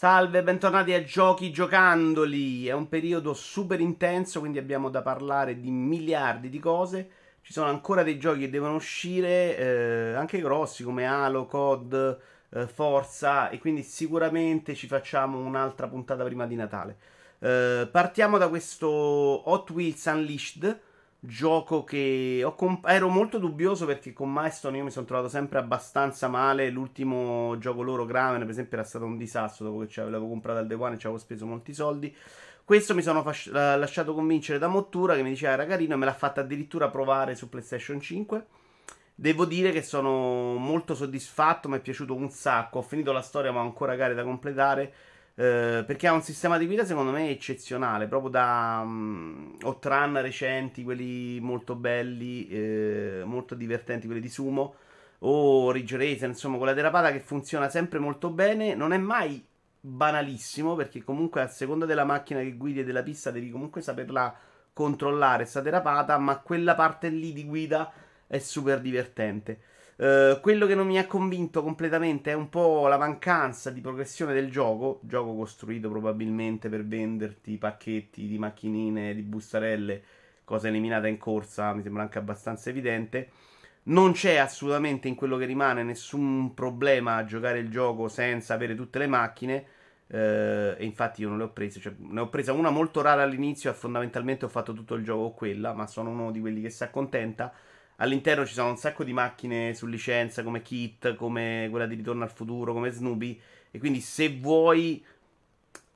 Salve, 0.00 0.44
bentornati 0.44 0.92
a 0.92 1.02
Giochi 1.02 1.50
Giocandoli. 1.50 2.68
È 2.68 2.72
un 2.72 2.88
periodo 2.88 3.34
super 3.34 3.80
intenso, 3.80 4.38
quindi 4.38 4.58
abbiamo 4.58 4.90
da 4.90 5.02
parlare 5.02 5.58
di 5.58 5.72
miliardi 5.72 6.48
di 6.48 6.60
cose. 6.60 7.10
Ci 7.40 7.52
sono 7.52 7.68
ancora 7.68 8.04
dei 8.04 8.16
giochi 8.16 8.38
che 8.38 8.48
devono 8.48 8.76
uscire, 8.76 9.56
eh, 9.56 10.14
anche 10.14 10.40
grossi 10.40 10.84
come 10.84 11.04
Halo, 11.04 11.46
COD, 11.46 12.18
eh, 12.50 12.68
Forza, 12.68 13.50
e 13.50 13.58
quindi 13.58 13.82
sicuramente 13.82 14.76
ci 14.76 14.86
facciamo 14.86 15.40
un'altra 15.40 15.88
puntata 15.88 16.22
prima 16.22 16.46
di 16.46 16.54
Natale. 16.54 16.96
Eh, 17.40 17.88
partiamo 17.90 18.38
da 18.38 18.48
questo 18.48 18.86
Hot 18.88 19.68
Wheels 19.70 20.04
Unleashed 20.04 20.80
gioco 21.20 21.84
che 21.84 22.46
comp- 22.56 22.86
ero 22.86 23.08
molto 23.08 23.38
dubbioso 23.38 23.86
perché 23.86 24.12
con 24.12 24.32
Milestone 24.32 24.78
io 24.78 24.84
mi 24.84 24.90
sono 24.90 25.06
trovato 25.06 25.28
sempre 25.28 25.58
abbastanza 25.58 26.28
male. 26.28 26.70
L'ultimo 26.70 27.56
gioco 27.58 27.82
loro, 27.82 28.06
Graven, 28.06 28.40
per 28.40 28.50
esempio, 28.50 28.78
era 28.78 28.86
stato 28.86 29.04
un 29.04 29.16
disastro 29.16 29.66
dopo 29.66 29.84
che 29.84 30.00
l'avevo 30.02 30.28
comprato 30.28 30.58
al 30.58 30.66
Day 30.66 30.78
One 30.78 30.94
e 30.94 30.98
ci 30.98 31.06
avevo 31.06 31.20
speso 31.20 31.46
molti 31.46 31.74
soldi. 31.74 32.14
Questo 32.64 32.94
mi 32.94 33.02
sono 33.02 33.22
fasci- 33.22 33.50
lasciato 33.50 34.14
convincere 34.14 34.58
da 34.58 34.68
Mottura 34.68 35.14
che 35.14 35.22
mi 35.22 35.30
diceva 35.30 35.54
era 35.54 35.66
carino 35.66 35.94
e 35.94 35.96
me 35.96 36.04
l'ha 36.04 36.12
fatta 36.12 36.42
addirittura 36.42 36.88
provare 36.90 37.34
su 37.34 37.48
PlayStation 37.48 38.00
5. 38.00 38.46
Devo 39.14 39.46
dire 39.46 39.72
che 39.72 39.82
sono 39.82 40.54
molto 40.56 40.94
soddisfatto, 40.94 41.68
mi 41.68 41.78
è 41.78 41.80
piaciuto 41.80 42.14
un 42.14 42.30
sacco. 42.30 42.78
Ho 42.78 42.82
finito 42.82 43.10
la 43.10 43.22
storia, 43.22 43.50
ma 43.52 43.60
ho 43.60 43.64
ancora 43.64 43.96
gare 43.96 44.14
da 44.14 44.22
completare. 44.22 44.92
Eh, 45.40 45.84
perché 45.86 46.08
ha 46.08 46.12
un 46.12 46.22
sistema 46.22 46.58
di 46.58 46.66
guida 46.66 46.84
secondo 46.84 47.12
me 47.12 47.30
eccezionale, 47.30 48.08
proprio 48.08 48.28
da 48.28 48.80
um, 48.82 49.56
Outrun 49.62 50.20
recenti, 50.20 50.82
quelli 50.82 51.38
molto 51.40 51.76
belli, 51.76 52.48
eh, 52.48 53.22
molto 53.24 53.54
divertenti, 53.54 54.06
quelli 54.06 54.20
di 54.20 54.28
Sumo, 54.28 54.74
o 55.20 55.70
Ridge 55.70 55.96
Racer, 55.96 56.28
insomma, 56.28 56.56
quella 56.56 56.72
derapata 56.72 57.12
che 57.12 57.20
funziona 57.20 57.68
sempre 57.68 58.00
molto 58.00 58.30
bene, 58.30 58.74
non 58.74 58.92
è 58.92 58.98
mai 58.98 59.40
banalissimo, 59.80 60.74
perché 60.74 61.04
comunque 61.04 61.40
a 61.40 61.46
seconda 61.46 61.86
della 61.86 62.04
macchina 62.04 62.40
che 62.40 62.56
guidi 62.56 62.80
e 62.80 62.84
della 62.84 63.04
pista 63.04 63.30
devi 63.30 63.50
comunque 63.50 63.80
saperla 63.80 64.34
controllare, 64.72 65.44
sta 65.44 65.60
derapata, 65.60 66.18
ma 66.18 66.38
quella 66.38 66.74
parte 66.74 67.10
lì 67.10 67.32
di 67.32 67.44
guida 67.44 67.92
è 68.26 68.38
super 68.38 68.80
divertente. 68.80 69.60
Uh, 69.98 70.38
quello 70.40 70.66
che 70.66 70.76
non 70.76 70.86
mi 70.86 70.96
ha 70.96 71.08
convinto 71.08 71.60
completamente 71.60 72.30
è 72.30 72.34
un 72.34 72.48
po' 72.48 72.86
la 72.86 72.96
mancanza 72.96 73.70
di 73.70 73.80
progressione 73.80 74.32
del 74.32 74.48
gioco. 74.48 75.00
Gioco 75.02 75.34
costruito 75.34 75.90
probabilmente 75.90 76.68
per 76.68 76.86
venderti 76.86 77.56
pacchetti 77.56 78.28
di 78.28 78.38
macchinine, 78.38 79.12
di 79.12 79.22
bustarelle, 79.22 80.02
cosa 80.44 80.68
eliminata 80.68 81.08
in 81.08 81.18
corsa, 81.18 81.74
mi 81.74 81.82
sembra 81.82 82.02
anche 82.02 82.18
abbastanza 82.18 82.70
evidente. 82.70 83.30
Non 83.84 84.12
c'è 84.12 84.36
assolutamente 84.36 85.08
in 85.08 85.16
quello 85.16 85.36
che 85.36 85.46
rimane 85.46 85.82
nessun 85.82 86.54
problema 86.54 87.16
a 87.16 87.24
giocare 87.24 87.58
il 87.58 87.68
gioco 87.68 88.06
senza 88.06 88.54
avere 88.54 88.76
tutte 88.76 89.00
le 89.00 89.08
macchine. 89.08 89.64
Uh, 90.06 90.76
e 90.78 90.84
infatti 90.84 91.22
io 91.22 91.28
non 91.28 91.38
le 91.38 91.44
ho 91.44 91.50
prese, 91.50 91.80
cioè, 91.80 91.92
ne 91.98 92.20
ho 92.20 92.28
presa 92.28 92.52
una 92.52 92.70
molto 92.70 93.02
rara 93.02 93.22
all'inizio 93.24 93.68
e 93.68 93.74
fondamentalmente 93.74 94.44
ho 94.44 94.48
fatto 94.48 94.72
tutto 94.72 94.94
il 94.94 95.02
gioco 95.02 95.22
con 95.22 95.34
quella, 95.34 95.74
ma 95.74 95.88
sono 95.88 96.10
uno 96.10 96.30
di 96.30 96.38
quelli 96.38 96.60
che 96.62 96.70
si 96.70 96.84
accontenta. 96.84 97.52
All'interno 98.00 98.46
ci 98.46 98.54
sono 98.54 98.70
un 98.70 98.76
sacco 98.76 99.02
di 99.02 99.12
macchine 99.12 99.74
su 99.74 99.86
licenza 99.86 100.42
come 100.42 100.62
Kit, 100.62 101.16
come 101.16 101.66
quella 101.70 101.86
di 101.86 101.96
Ritorno 101.96 102.22
al 102.22 102.30
Futuro, 102.30 102.72
come 102.72 102.90
Snoopy. 102.90 103.40
E 103.70 103.78
quindi 103.78 104.00
se 104.00 104.28
vuoi 104.38 105.04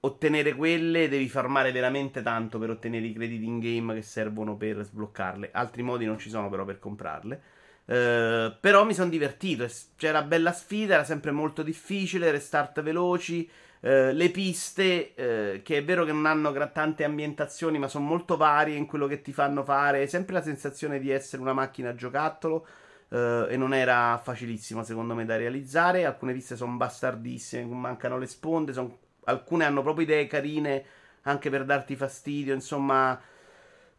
ottenere 0.00 0.54
quelle 0.54 1.08
devi 1.08 1.28
farmare 1.28 1.70
veramente 1.70 2.22
tanto 2.22 2.58
per 2.58 2.70
ottenere 2.70 3.06
i 3.06 3.12
crediti 3.12 3.44
in 3.44 3.60
game 3.60 3.94
che 3.94 4.02
servono 4.02 4.56
per 4.56 4.82
sbloccarle. 4.82 5.50
Altri 5.52 5.82
modi 5.82 6.04
non 6.04 6.18
ci 6.18 6.28
sono 6.28 6.48
però 6.50 6.64
per 6.64 6.80
comprarle. 6.80 7.42
Uh, 7.84 8.52
però 8.60 8.84
mi 8.84 8.94
sono 8.94 9.08
divertito. 9.08 9.68
C'era 9.96 10.22
bella 10.22 10.52
sfida, 10.52 10.94
era 10.94 11.04
sempre 11.04 11.30
molto 11.30 11.62
difficile, 11.62 12.32
restart 12.32 12.82
veloci. 12.82 13.48
Uh, 13.82 14.12
le 14.12 14.30
piste, 14.30 15.12
uh, 15.16 15.62
che 15.62 15.78
è 15.78 15.84
vero 15.84 16.04
che 16.04 16.12
non 16.12 16.26
hanno 16.26 16.52
tante 16.72 17.02
ambientazioni, 17.02 17.80
ma 17.80 17.88
sono 17.88 18.06
molto 18.06 18.36
varie 18.36 18.76
in 18.76 18.86
quello 18.86 19.08
che 19.08 19.22
ti 19.22 19.32
fanno 19.32 19.64
fare. 19.64 20.06
Sempre 20.06 20.34
la 20.34 20.42
sensazione 20.42 21.00
di 21.00 21.10
essere 21.10 21.42
una 21.42 21.52
macchina 21.52 21.94
giocattolo. 21.94 22.66
e 23.12 23.56
non 23.58 23.74
era 23.74 24.18
facilissimo, 24.22 24.82
secondo 24.84 25.14
me, 25.14 25.24
da 25.26 25.36
realizzare. 25.36 26.06
Alcune 26.06 26.32
piste 26.32 26.56
sono 26.56 26.76
bastardissime, 26.76 27.64
mancano 27.64 28.18
le 28.18 28.26
sponde. 28.26 28.72
Son... 28.72 28.96
Alcune 29.24 29.64
hanno 29.64 29.82
proprio 29.82 30.04
idee 30.04 30.26
carine 30.26 30.84
anche 31.22 31.50
per 31.50 31.64
darti 31.64 31.96
fastidio. 31.96 32.54
Insomma, 32.54 33.20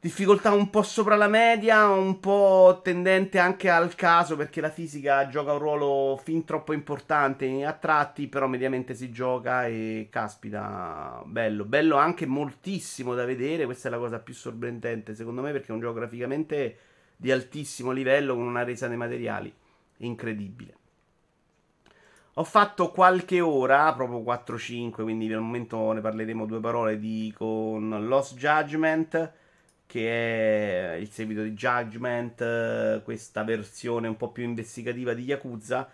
difficoltà 0.04 0.52
un 0.52 0.70
po' 0.70 0.84
sopra 0.84 1.16
la 1.16 1.30
media, 1.30 1.88
un 1.88 2.20
po' 2.20 2.82
tendente 2.84 3.40
anche 3.40 3.70
al 3.70 3.96
caso 3.96 4.36
perché 4.36 4.60
la 4.60 4.70
fisica 4.70 5.30
gioca 5.30 5.54
un 5.54 5.60
ruolo 5.60 6.20
fin 6.22 6.44
troppo 6.44 6.74
importante 6.74 7.64
a 7.64 7.72
tratti, 7.72 8.28
però 8.28 8.48
mediamente 8.48 8.96
si 8.96 9.14
gioca 9.14 9.66
e 9.66 10.10
caspita, 10.12 11.24
bello, 11.26 11.64
bello 11.64 11.96
anche 11.96 12.26
moltissimo 12.26 13.16
da 13.16 13.24
vedere, 13.24 13.64
questa 13.64 13.88
è 13.88 13.92
la 13.92 13.98
cosa 13.98 14.20
più 14.20 14.34
sorprendente 14.34 15.16
secondo 15.16 15.40
me 15.42 15.54
perché 15.54 15.68
è 15.68 15.72
un 15.72 15.80
gioco 15.80 15.94
graficamente 15.94 16.78
di 17.16 17.32
altissimo 17.32 17.92
livello 17.92 18.36
con 18.36 18.46
una 18.46 18.64
resa 18.64 18.90
dei 18.90 18.98
materiali 18.98 19.54
incredibile. 20.00 20.76
Ho 22.34 22.44
fatto 22.44 22.92
qualche 22.92 23.40
ora, 23.40 23.94
proprio 23.94 24.20
4-5, 24.20 25.04
quindi 25.04 25.28
per 25.28 25.38
il 25.38 25.44
momento 25.44 25.94
ne 25.94 26.02
parleremo 26.02 26.46
due 26.46 26.60
parole 26.60 27.00
di 27.00 27.34
con 27.38 28.06
Lost 28.06 28.36
Judgment 28.36 29.42
che 29.86 30.94
è 30.94 30.96
il 30.96 31.10
seguito 31.10 31.44
di 31.44 31.52
Judgment, 31.52 33.04
questa 33.04 33.44
versione 33.44 34.08
un 34.08 34.18
po' 34.18 34.30
più 34.30 34.44
investigativa 34.44 35.14
di 35.14 35.24
Yakuza. 35.24 35.90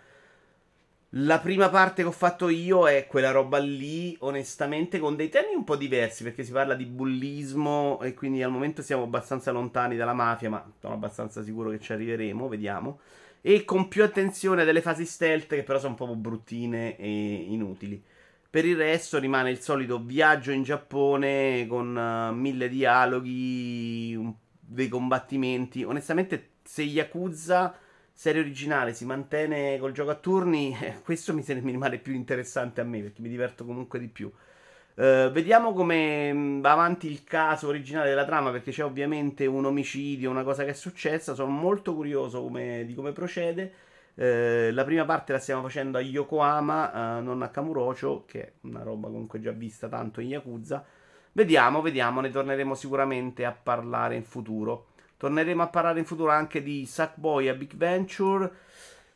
La 1.14 1.40
prima 1.40 1.68
parte 1.68 2.02
che 2.02 2.08
ho 2.08 2.12
fatto 2.12 2.48
io 2.48 2.88
è 2.88 3.06
quella 3.08 3.32
roba 3.32 3.58
lì, 3.58 4.16
onestamente, 4.20 5.00
con 5.00 5.16
dei 5.16 5.28
temi 5.28 5.54
un 5.54 5.64
po' 5.64 5.74
diversi, 5.74 6.22
perché 6.22 6.44
si 6.44 6.52
parla 6.52 6.74
di 6.74 6.84
bullismo 6.84 8.00
e 8.00 8.14
quindi 8.14 8.44
al 8.44 8.52
momento 8.52 8.80
siamo 8.80 9.02
abbastanza 9.02 9.50
lontani 9.50 9.96
dalla 9.96 10.14
mafia, 10.14 10.50
ma 10.50 10.72
sono 10.80 10.94
abbastanza 10.94 11.42
sicuro 11.42 11.70
che 11.70 11.80
ci 11.80 11.92
arriveremo, 11.92 12.46
vediamo. 12.46 13.00
E 13.40 13.64
con 13.64 13.88
più 13.88 14.04
attenzione 14.04 14.64
delle 14.64 14.82
fasi 14.82 15.04
stealth, 15.04 15.48
che 15.48 15.64
però 15.64 15.80
sono 15.80 15.96
un 15.98 16.06
po' 16.06 16.14
bruttine 16.14 16.96
e 16.96 17.08
inutili. 17.08 18.00
Per 18.50 18.64
il 18.64 18.76
resto 18.76 19.20
rimane 19.20 19.52
il 19.52 19.60
solito 19.60 20.00
viaggio 20.02 20.50
in 20.50 20.64
Giappone 20.64 21.68
con 21.68 21.94
uh, 21.94 22.34
mille 22.34 22.68
dialoghi, 22.68 24.16
un, 24.18 24.34
dei 24.58 24.88
combattimenti. 24.88 25.84
Onestamente, 25.84 26.54
se 26.64 26.82
Yakuza 26.82 27.72
serie 28.12 28.40
originale 28.40 28.92
si 28.92 29.04
mantiene 29.04 29.78
col 29.78 29.92
gioco 29.92 30.10
a 30.10 30.16
turni, 30.16 30.76
eh, 30.82 31.00
questo 31.04 31.32
mi, 31.32 31.44
mi, 31.46 31.70
rimane 31.70 31.98
più 31.98 32.12
interessante 32.12 32.80
a 32.80 32.84
me 32.84 33.00
perché 33.02 33.22
mi 33.22 33.28
diverto 33.28 33.64
comunque 33.64 34.00
di 34.00 34.08
più. 34.08 34.26
Uh, 34.26 35.30
vediamo 35.30 35.72
come 35.72 36.32
mm, 36.32 36.60
va 36.60 36.72
avanti 36.72 37.06
il 37.08 37.22
caso 37.22 37.68
originale 37.68 38.08
della 38.08 38.24
trama 38.24 38.50
perché 38.50 38.72
c'è 38.72 38.84
ovviamente 38.84 39.46
un 39.46 39.64
omicidio, 39.64 40.28
una 40.28 40.42
cosa 40.42 40.64
che 40.64 40.70
è 40.70 40.74
successa. 40.74 41.34
Sono 41.34 41.52
molto 41.52 41.94
curioso 41.94 42.42
come, 42.42 42.84
di 42.84 42.94
come 42.94 43.12
procede. 43.12 43.72
Eh, 44.14 44.70
la 44.72 44.84
prima 44.84 45.04
parte 45.04 45.32
la 45.32 45.38
stiamo 45.38 45.62
facendo 45.62 45.98
a 45.98 46.00
Yokohama, 46.00 47.18
eh, 47.18 47.20
non 47.22 47.42
a 47.42 47.48
Kamurocho, 47.48 48.24
che 48.26 48.42
è 48.42 48.52
una 48.62 48.82
roba 48.82 49.08
comunque 49.08 49.40
già 49.40 49.52
vista 49.52 49.88
tanto 49.88 50.20
in 50.20 50.28
Yakuza. 50.28 50.84
Vediamo, 51.32 51.80
vediamo, 51.80 52.20
ne 52.20 52.30
torneremo 52.30 52.74
sicuramente 52.74 53.44
a 53.44 53.52
parlare 53.52 54.16
in 54.16 54.24
futuro. 54.24 54.88
Torneremo 55.16 55.62
a 55.62 55.68
parlare 55.68 55.98
in 55.98 56.04
futuro 56.04 56.30
anche 56.30 56.62
di 56.62 56.86
Sackboy 56.86 57.48
a 57.48 57.54
Big 57.54 57.74
Venture, 57.74 58.50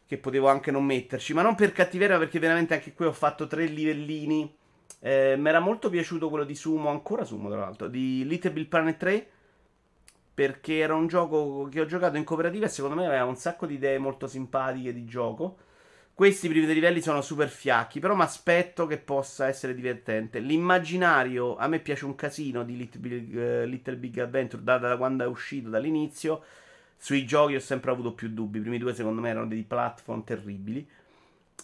che 0.06 0.18
potevo 0.18 0.48
anche 0.48 0.70
non 0.70 0.84
metterci, 0.84 1.34
ma 1.34 1.42
non 1.42 1.54
per 1.54 1.72
cattiveria, 1.72 2.18
perché 2.18 2.38
veramente 2.38 2.74
anche 2.74 2.92
qui 2.92 3.06
ho 3.06 3.12
fatto 3.12 3.46
tre 3.46 3.66
livellini. 3.66 4.54
Eh, 5.00 5.34
Mi 5.36 5.48
era 5.48 5.60
molto 5.60 5.90
piaciuto 5.90 6.28
quello 6.28 6.44
di 6.44 6.54
Sumo, 6.54 6.88
ancora 6.88 7.24
Sumo 7.24 7.50
tra 7.50 7.60
l'altro, 7.60 7.88
di 7.88 8.24
Little 8.26 8.52
Bill 8.52 8.68
Planet 8.68 8.96
3 8.96 9.28
perché 10.34 10.78
era 10.78 10.94
un 10.94 11.06
gioco 11.06 11.68
che 11.70 11.80
ho 11.80 11.86
giocato 11.86 12.16
in 12.16 12.24
cooperativa 12.24 12.66
e 12.66 12.68
secondo 12.68 12.96
me 12.96 13.06
aveva 13.06 13.24
un 13.24 13.36
sacco 13.36 13.66
di 13.66 13.74
idee 13.74 13.98
molto 13.98 14.26
simpatiche 14.26 14.92
di 14.92 15.04
gioco. 15.04 15.58
Questi 16.12 16.48
primi 16.48 16.66
dei 16.66 16.74
livelli 16.74 17.00
sono 17.00 17.22
super 17.22 17.48
fiacchi, 17.48 17.98
però 17.98 18.14
mi 18.14 18.22
aspetto 18.22 18.86
che 18.86 18.98
possa 18.98 19.48
essere 19.48 19.74
divertente. 19.74 20.38
L'immaginario 20.38 21.56
a 21.56 21.66
me 21.66 21.80
piace 21.80 22.04
un 22.04 22.14
casino 22.14 22.62
di 22.62 22.76
Little 22.76 23.00
Big, 23.00 23.34
uh, 23.34 23.66
Little 23.66 23.96
Big 23.96 24.18
Adventure, 24.18 24.62
data 24.62 24.88
da 24.88 24.96
quando 24.96 25.24
è 25.24 25.26
uscito 25.26 25.70
dall'inizio. 25.70 26.42
Sui 26.96 27.24
giochi 27.26 27.56
ho 27.56 27.60
sempre 27.60 27.90
avuto 27.90 28.12
più 28.12 28.28
dubbi. 28.28 28.58
I 28.58 28.60
primi 28.60 28.78
due, 28.78 28.94
secondo 28.94 29.20
me, 29.20 29.30
erano 29.30 29.46
dei 29.46 29.62
platform 29.62 30.22
terribili. 30.22 30.88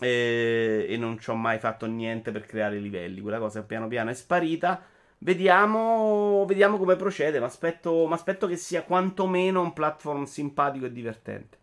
E, 0.01 0.87
e 0.89 0.97
non 0.97 1.19
ci 1.19 1.31
ho 1.31 1.35
mai 1.35 1.59
fatto 1.59 1.87
niente 1.87 2.33
per 2.33 2.45
creare 2.45 2.79
livelli. 2.79 3.21
Quella 3.21 3.39
cosa 3.39 3.63
piano 3.63 3.87
piano 3.87 4.11
è 4.11 4.15
sparita. 4.15 4.83
Vediamo, 5.23 6.47
vediamo 6.47 6.79
come 6.79 6.97
procede. 6.97 7.39
Ma 7.41 7.47
aspetto, 7.47 8.47
che 8.47 8.57
sia 8.57 8.85
quantomeno 8.85 9.61
un 9.61 9.75
platform 9.75 10.25
simpatico 10.25 10.87
e 10.87 10.93
divertente. 10.93 11.59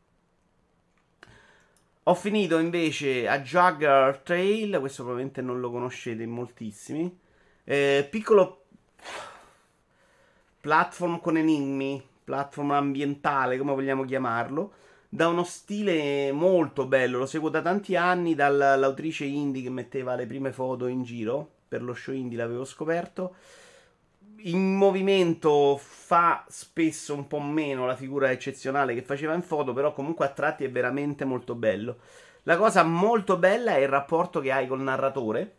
Ho 2.03 2.13
finito 2.13 2.59
invece 2.59 3.27
a 3.27 3.41
Jugger 3.41 4.19
Trail. 4.19 4.77
Questo 4.79 5.01
probabilmente 5.01 5.41
non 5.41 5.59
lo 5.59 5.71
conoscete 5.71 6.21
in 6.21 6.29
moltissimi. 6.29 7.19
Eh, 7.63 8.07
piccolo 8.09 8.65
platform 10.61 11.19
con 11.19 11.37
enigmi. 11.37 12.01
Platform 12.23 12.71
ambientale, 12.71 13.57
come 13.57 13.73
vogliamo 13.73 14.05
chiamarlo. 14.05 14.73
da 15.09 15.27
uno 15.27 15.43
stile 15.43 16.31
molto 16.31 16.85
bello. 16.85 17.17
Lo 17.17 17.25
seguo 17.25 17.49
da 17.49 17.61
tanti 17.61 17.95
anni 17.95 18.35
dall'autrice 18.35 19.25
indie 19.25 19.63
che 19.63 19.69
metteva 19.69 20.15
le 20.15 20.27
prime 20.27 20.51
foto 20.51 20.87
in 20.87 21.03
giro. 21.03 21.55
Per 21.67 21.81
lo 21.81 21.93
show 21.93 22.13
indie 22.13 22.37
l'avevo 22.37 22.65
scoperto. 22.65 23.35
In 24.41 24.75
movimento 24.75 25.77
fa 25.77 26.45
spesso 26.47 27.13
un 27.13 27.27
po' 27.27 27.39
meno 27.39 27.85
la 27.85 27.95
figura 27.95 28.29
eccezionale 28.29 28.93
che 28.93 29.01
faceva 29.01 29.33
in 29.33 29.41
foto, 29.41 29.73
però 29.73 29.93
comunque 29.93 30.25
a 30.25 30.29
tratti 30.29 30.63
è 30.63 30.69
veramente 30.69 31.25
molto 31.25 31.55
bello. 31.55 31.97
La 32.43 32.55
cosa 32.55 32.83
molto 32.83 33.37
bella 33.37 33.75
è 33.75 33.79
il 33.79 33.89
rapporto 33.89 34.39
che 34.39 34.51
hai 34.51 34.67
col 34.67 34.81
narratore, 34.81 35.55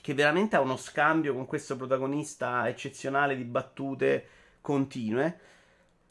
che 0.00 0.14
veramente 0.14 0.56
ha 0.56 0.60
uno 0.60 0.76
scambio 0.76 1.34
con 1.34 1.46
questo 1.46 1.76
protagonista 1.76 2.66
eccezionale 2.68 3.36
di 3.36 3.44
battute 3.44 4.26
continue. 4.60 5.38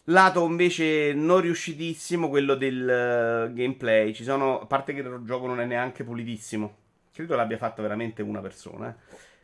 Lato 0.05 0.45
invece 0.45 1.13
non 1.13 1.41
riuscitissimo, 1.41 2.29
quello 2.29 2.55
del 2.55 3.49
uh, 3.49 3.53
gameplay. 3.53 4.13
Ci 4.13 4.23
sono, 4.23 4.61
a 4.61 4.65
parte 4.65 4.93
che 4.93 5.01
il 5.01 5.21
gioco 5.23 5.45
non 5.45 5.59
è 5.59 5.65
neanche 5.65 6.03
pulitissimo, 6.03 6.75
credo 7.19 7.35
l'abbia 7.35 7.57
fatto 7.57 7.81
veramente 7.81 8.21
una 8.21 8.39
persona. 8.39 8.95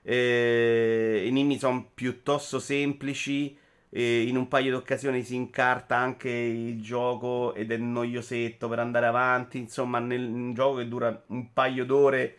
Eh. 0.01 1.24
I 1.25 1.27
enigmi 1.27 1.57
sono 1.57 1.89
piuttosto 1.94 2.60
semplici. 2.60 3.57
E 3.89 4.24
in 4.24 4.36
un 4.36 4.48
paio 4.50 4.72
di 4.72 4.75
occasioni 4.75 5.24
si 5.24 5.36
incarta 5.36 5.95
anche 5.95 6.30
il 6.30 6.81
gioco 6.81 7.54
ed 7.54 7.72
è 7.72 7.77
noiosetto 7.77 8.68
per 8.68 8.80
andare 8.80 9.06
avanti. 9.06 9.57
Insomma, 9.57 10.00
nel 10.00 10.24
un 10.24 10.54
gioco 10.54 10.77
che 10.77 10.88
dura 10.88 11.24
un 11.27 11.54
paio 11.54 11.86
d'ore 11.86 12.38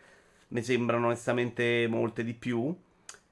ne 0.48 0.62
sembrano 0.62 1.06
onestamente 1.06 1.86
molte 1.88 2.24
di 2.24 2.34
più. 2.34 2.74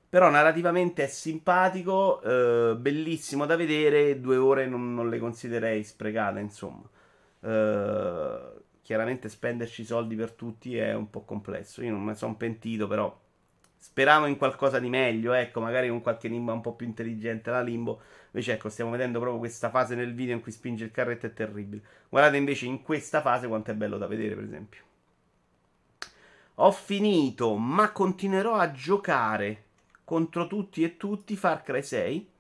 Però 0.09 0.31
narrativamente 0.31 1.05
è 1.05 1.07
simpatico, 1.09 2.23
eh, 2.23 2.77
bellissimo 2.77 3.47
da 3.47 3.57
vedere, 3.57 4.21
due 4.21 4.37
ore 4.37 4.67
non, 4.67 4.95
non 4.95 5.09
le 5.09 5.19
considererei 5.19 5.83
sprecate, 5.83 6.41
insomma. 6.41 6.89
Eh, 7.41 8.63
chiaramente 8.85 9.31
spenderci 9.31 9.83
soldi 9.83 10.15
per 10.15 10.33
tutti 10.33 10.77
è 10.77 10.93
un 10.95 11.09
po' 11.09 11.25
complesso. 11.25 11.83
Io 11.83 11.91
non 11.91 12.03
me 12.03 12.11
ne 12.13 12.17
sono 12.19 12.37
pentito, 12.37 12.87
però 12.87 13.19
speravo 13.79 14.27
in 14.27 14.37
qualcosa 14.37 14.79
di 14.79 14.91
meglio, 14.91 15.33
ecco, 15.33 15.61
magari 15.61 15.89
con 15.89 16.03
qualche 16.03 16.29
limbo 16.29 16.53
un 16.53 16.61
po' 16.61 16.75
più 16.75 16.87
intelligente 16.87 17.51
la 17.51 17.63
limbo. 17.63 18.03
Invece, 18.27 18.53
ecco, 18.53 18.69
stiamo 18.69 18.91
vedendo 18.91 19.21
proprio 19.21 19.39
questa 19.39 19.71
fase 19.71 19.95
nel 19.95 20.13
video 20.15 20.35
in 20.35 20.43
cui 20.43 20.53
spinge 20.53 20.85
il 20.85 20.91
carretto, 20.91 21.25
è 21.25 21.33
terribile. 21.33 21.83
Guardate 22.11 22.37
invece 22.37 22.67
in 22.67 22.83
questa 22.83 23.23
fase 23.23 23.49
quanto 23.49 23.71
è 23.71 23.75
bello 23.75 23.97
da 23.97 24.07
vedere, 24.07 24.35
per 24.35 24.45
esempio. 24.45 24.83
Ho 26.57 26.71
finito, 26.71 27.57
ma 27.57 27.91
continuerò 27.91 28.55
a 28.55 28.71
giocare 28.71 29.65
contro 30.05 30.47
tutti 30.47 30.85
e 30.85 30.99
tutti 30.99 31.37
Far 31.37 31.63
Cry 31.63 31.83
6. 31.83 32.31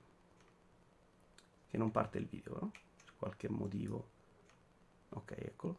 Che 1.71 1.79
non 1.79 1.91
parte 1.91 2.19
il 2.19 2.27
video, 2.27 2.59
no? 2.61 2.71
Per 3.03 3.15
qualche 3.17 3.49
motivo. 3.49 4.09
Ok, 5.09 5.35
eccolo. 5.39 5.79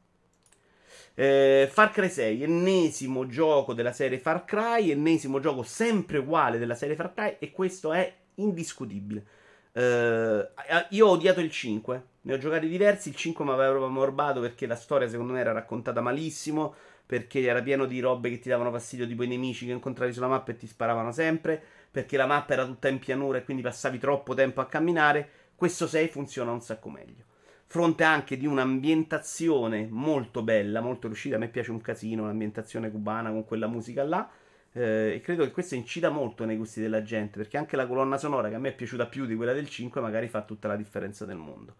Eh, 1.13 1.69
Far 1.71 1.92
Cry 1.92 2.09
6, 2.09 2.44
ennesimo 2.44 3.27
gioco 3.27 3.74
della 3.74 3.94
serie 3.94 4.19
Far 4.19 4.45
Cry, 4.45 4.92
ennesimo 4.92 5.39
gioco 5.39 5.63
sempre 5.63 6.18
uguale 6.19 6.57
della 6.57 6.75
serie 6.75 6.95
Far 6.95 7.13
Cry 7.13 7.36
e 7.39 7.51
questo 7.51 7.94
è 7.94 8.13
indiscutibile. 8.36 9.25
Eh, 9.71 10.50
io 10.89 11.07
ho 11.07 11.12
odiato 11.12 11.42
il 11.42 11.51
5, 11.51 12.03
ne 12.21 12.33
ho 12.33 12.38
giocati 12.38 12.68
diversi, 12.68 13.09
il 13.09 13.15
5 13.15 13.44
mi 13.44 13.51
aveva 13.51 13.71
proprio 13.71 13.92
morbato 13.92 14.39
perché 14.39 14.68
la 14.68 14.75
storia 14.75 15.07
secondo 15.09 15.33
me 15.33 15.39
era 15.42 15.51
raccontata 15.51 16.01
malissimo, 16.01 16.74
perché 17.06 17.41
era 17.41 17.62
pieno 17.62 17.86
di 17.86 18.00
robe 18.00 18.30
che 18.30 18.39
ti 18.39 18.50
davano 18.50 18.71
fastidio, 18.71 19.06
tipo 19.06 19.24
i 19.24 19.27
nemici 19.27 19.65
che 19.65 19.74
incontravi 19.74 20.13
sulla 20.13 20.27
mappa 20.27 20.51
e 20.51 20.57
ti 20.57 20.65
sparavano 20.65 21.12
sempre, 21.12 21.62
perché 21.91 22.18
la 22.18 22.25
mappa 22.25 22.53
era 22.53 22.65
tutta 22.65 22.88
in 22.88 23.00
pianura 23.00 23.38
e 23.38 23.44
quindi 23.44 23.62
passavi 23.62 24.00
troppo 24.00 24.33
tempo 24.33 24.62
a 24.62 24.65
camminare. 24.65 25.30
Questo 25.56 25.88
6 25.88 26.07
funziona 26.07 26.51
un 26.51 26.62
sacco 26.62 26.89
meglio. 26.89 27.24
Fronte 27.67 28.03
anche 28.03 28.38
di 28.38 28.45
un'ambientazione 28.45 29.88
molto 29.89 30.44
bella, 30.44 30.81
molto 30.81 31.07
riuscita. 31.07 31.35
A 31.35 31.39
me 31.39 31.50
piace 31.50 31.71
un 31.71 31.81
casino 31.81 32.25
l'ambientazione 32.25 32.91
cubana 32.91 33.31
con 33.31 33.45
quella 33.45 33.67
musica 33.67 34.03
là. 34.03 34.29
Eh, 34.71 35.13
e 35.15 35.21
credo 35.21 35.44
che 35.44 35.51
questo 35.51 35.75
incida 35.75 36.09
molto 36.09 36.45
nei 36.45 36.57
gusti 36.57 36.81
della 36.81 37.01
gente, 37.01 37.38
perché 37.38 37.57
anche 37.57 37.75
la 37.75 37.88
colonna 37.88 38.17
sonora 38.17 38.50
che 38.50 38.56
a 38.56 38.59
me 38.59 38.69
è 38.69 38.75
piaciuta 38.75 39.07
più 39.07 39.25
di 39.25 39.35
quella 39.35 39.53
del 39.53 39.69
5 39.69 40.01
magari 40.01 40.27
fa 40.27 40.41
tutta 40.44 40.67
la 40.67 40.75
differenza 40.75 41.25
del 41.25 41.38
mondo. 41.38 41.75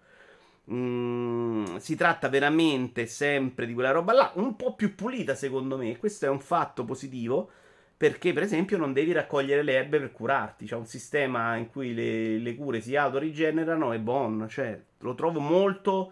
Mm, 0.71 1.75
si 1.77 1.95
tratta 1.95 2.27
veramente 2.27 3.05
sempre 3.05 3.67
di 3.67 3.73
quella 3.73 3.91
roba 3.91 4.13
là, 4.13 4.31
un 4.35 4.55
po' 4.55 4.73
più 4.75 4.95
pulita 4.95 5.35
secondo 5.35 5.77
me. 5.77 5.97
Questo 5.97 6.25
è 6.25 6.29
un 6.29 6.39
fatto 6.39 6.83
positivo 6.85 7.49
perché, 7.97 8.33
per 8.33 8.44
esempio, 8.44 8.77
non 8.77 8.92
devi 8.92 9.13
raccogliere 9.13 9.63
le 9.63 9.74
erbe 9.74 10.00
per 10.00 10.12
curarti. 10.12 10.65
C'è 10.65 10.75
un 10.75 10.86
sistema 10.86 11.56
in 11.56 11.69
cui 11.69 11.94
le, 11.94 12.38
le 12.39 12.56
cure 12.56 12.81
si 12.81 12.95
autorigenerano 12.95 13.94
e 13.94 14.00
buon. 14.00 14.47
Cioè, 14.50 14.80
lo 15.00 15.15
trovo 15.15 15.39
molto 15.39 16.12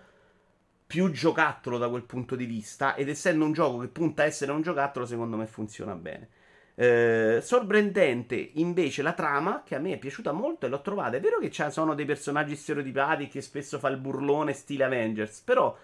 più 0.87 1.11
giocattolo 1.11 1.77
da 1.77 1.89
quel 1.89 2.03
punto 2.03 2.35
di 2.35 2.45
vista. 2.45 2.95
Ed 2.95 3.09
essendo 3.09 3.43
un 3.43 3.51
gioco 3.51 3.79
che 3.79 3.87
punta 3.87 4.23
a 4.23 4.25
essere 4.25 4.51
un 4.53 4.61
giocattolo, 4.61 5.05
secondo 5.05 5.35
me 5.35 5.45
funziona 5.45 5.95
bene. 5.95 6.29
Eh, 6.75 7.39
sorprendente 7.41 8.35
invece 8.35 9.03
la 9.03 9.13
trama 9.13 9.61
che 9.63 9.75
a 9.75 9.79
me 9.79 9.93
è 9.93 9.97
piaciuta 9.97 10.31
molto 10.31 10.65
e 10.65 10.69
l'ho 10.69 10.81
trovata. 10.81 11.17
È 11.17 11.19
vero 11.19 11.39
che 11.39 11.51
ci 11.51 11.63
sono 11.69 11.95
dei 11.95 12.05
personaggi 12.05 12.55
stereotipati 12.55 13.27
che 13.27 13.41
spesso 13.41 13.77
fa 13.77 13.89
il 13.89 13.97
burlone 13.97 14.53
stile 14.53 14.85
Avengers, 14.85 15.41
però 15.41 15.75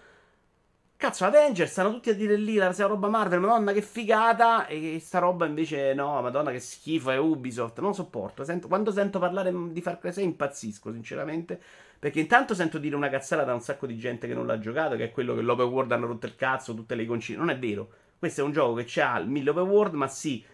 cazzo 1.00 1.24
Avengers 1.24 1.70
stanno 1.70 1.90
tutti 1.90 2.10
a 2.10 2.14
dire 2.14 2.36
lì 2.36 2.56
la 2.56 2.74
roba 2.76 3.08
Marvel, 3.08 3.40
madonna 3.40 3.72
che 3.72 3.80
figata 3.80 4.66
e 4.66 4.98
sta 5.00 5.18
roba 5.18 5.46
invece 5.46 5.94
no, 5.94 6.20
madonna 6.20 6.50
che 6.50 6.60
schifo 6.60 7.10
è 7.10 7.16
Ubisoft, 7.16 7.80
non 7.80 7.94
sopporto. 7.94 8.44
Sento, 8.44 8.68
quando 8.68 8.92
sento 8.92 9.18
parlare 9.18 9.50
di 9.72 9.80
Far 9.80 9.98
Cry 9.98 10.12
6 10.12 10.22
impazzisco 10.22 10.92
sinceramente, 10.92 11.58
perché 11.98 12.20
intanto 12.20 12.54
sento 12.54 12.76
dire 12.76 12.96
una 12.96 13.08
cazzata 13.08 13.44
da 13.44 13.54
un 13.54 13.62
sacco 13.62 13.86
di 13.86 13.96
gente 13.96 14.28
che 14.28 14.34
non 14.34 14.46
l'ha 14.46 14.58
giocato, 14.58 14.94
che 14.96 15.04
è 15.04 15.10
quello 15.10 15.34
che 15.34 15.40
l'open 15.40 15.68
world 15.68 15.90
hanno 15.90 16.06
rotto 16.06 16.26
il 16.26 16.36
cazzo, 16.36 16.74
tutte 16.74 16.94
le 16.94 17.06
concine. 17.06 17.38
Non 17.38 17.48
è 17.48 17.58
vero. 17.58 17.88
Questo 18.18 18.42
è 18.42 18.44
un 18.44 18.52
gioco 18.52 18.74
che 18.74 19.00
ha 19.00 19.18
il 19.18 19.26
1000 19.26 19.50
open 19.50 19.68
world, 19.68 19.94
ma 19.94 20.06
sì 20.06 20.44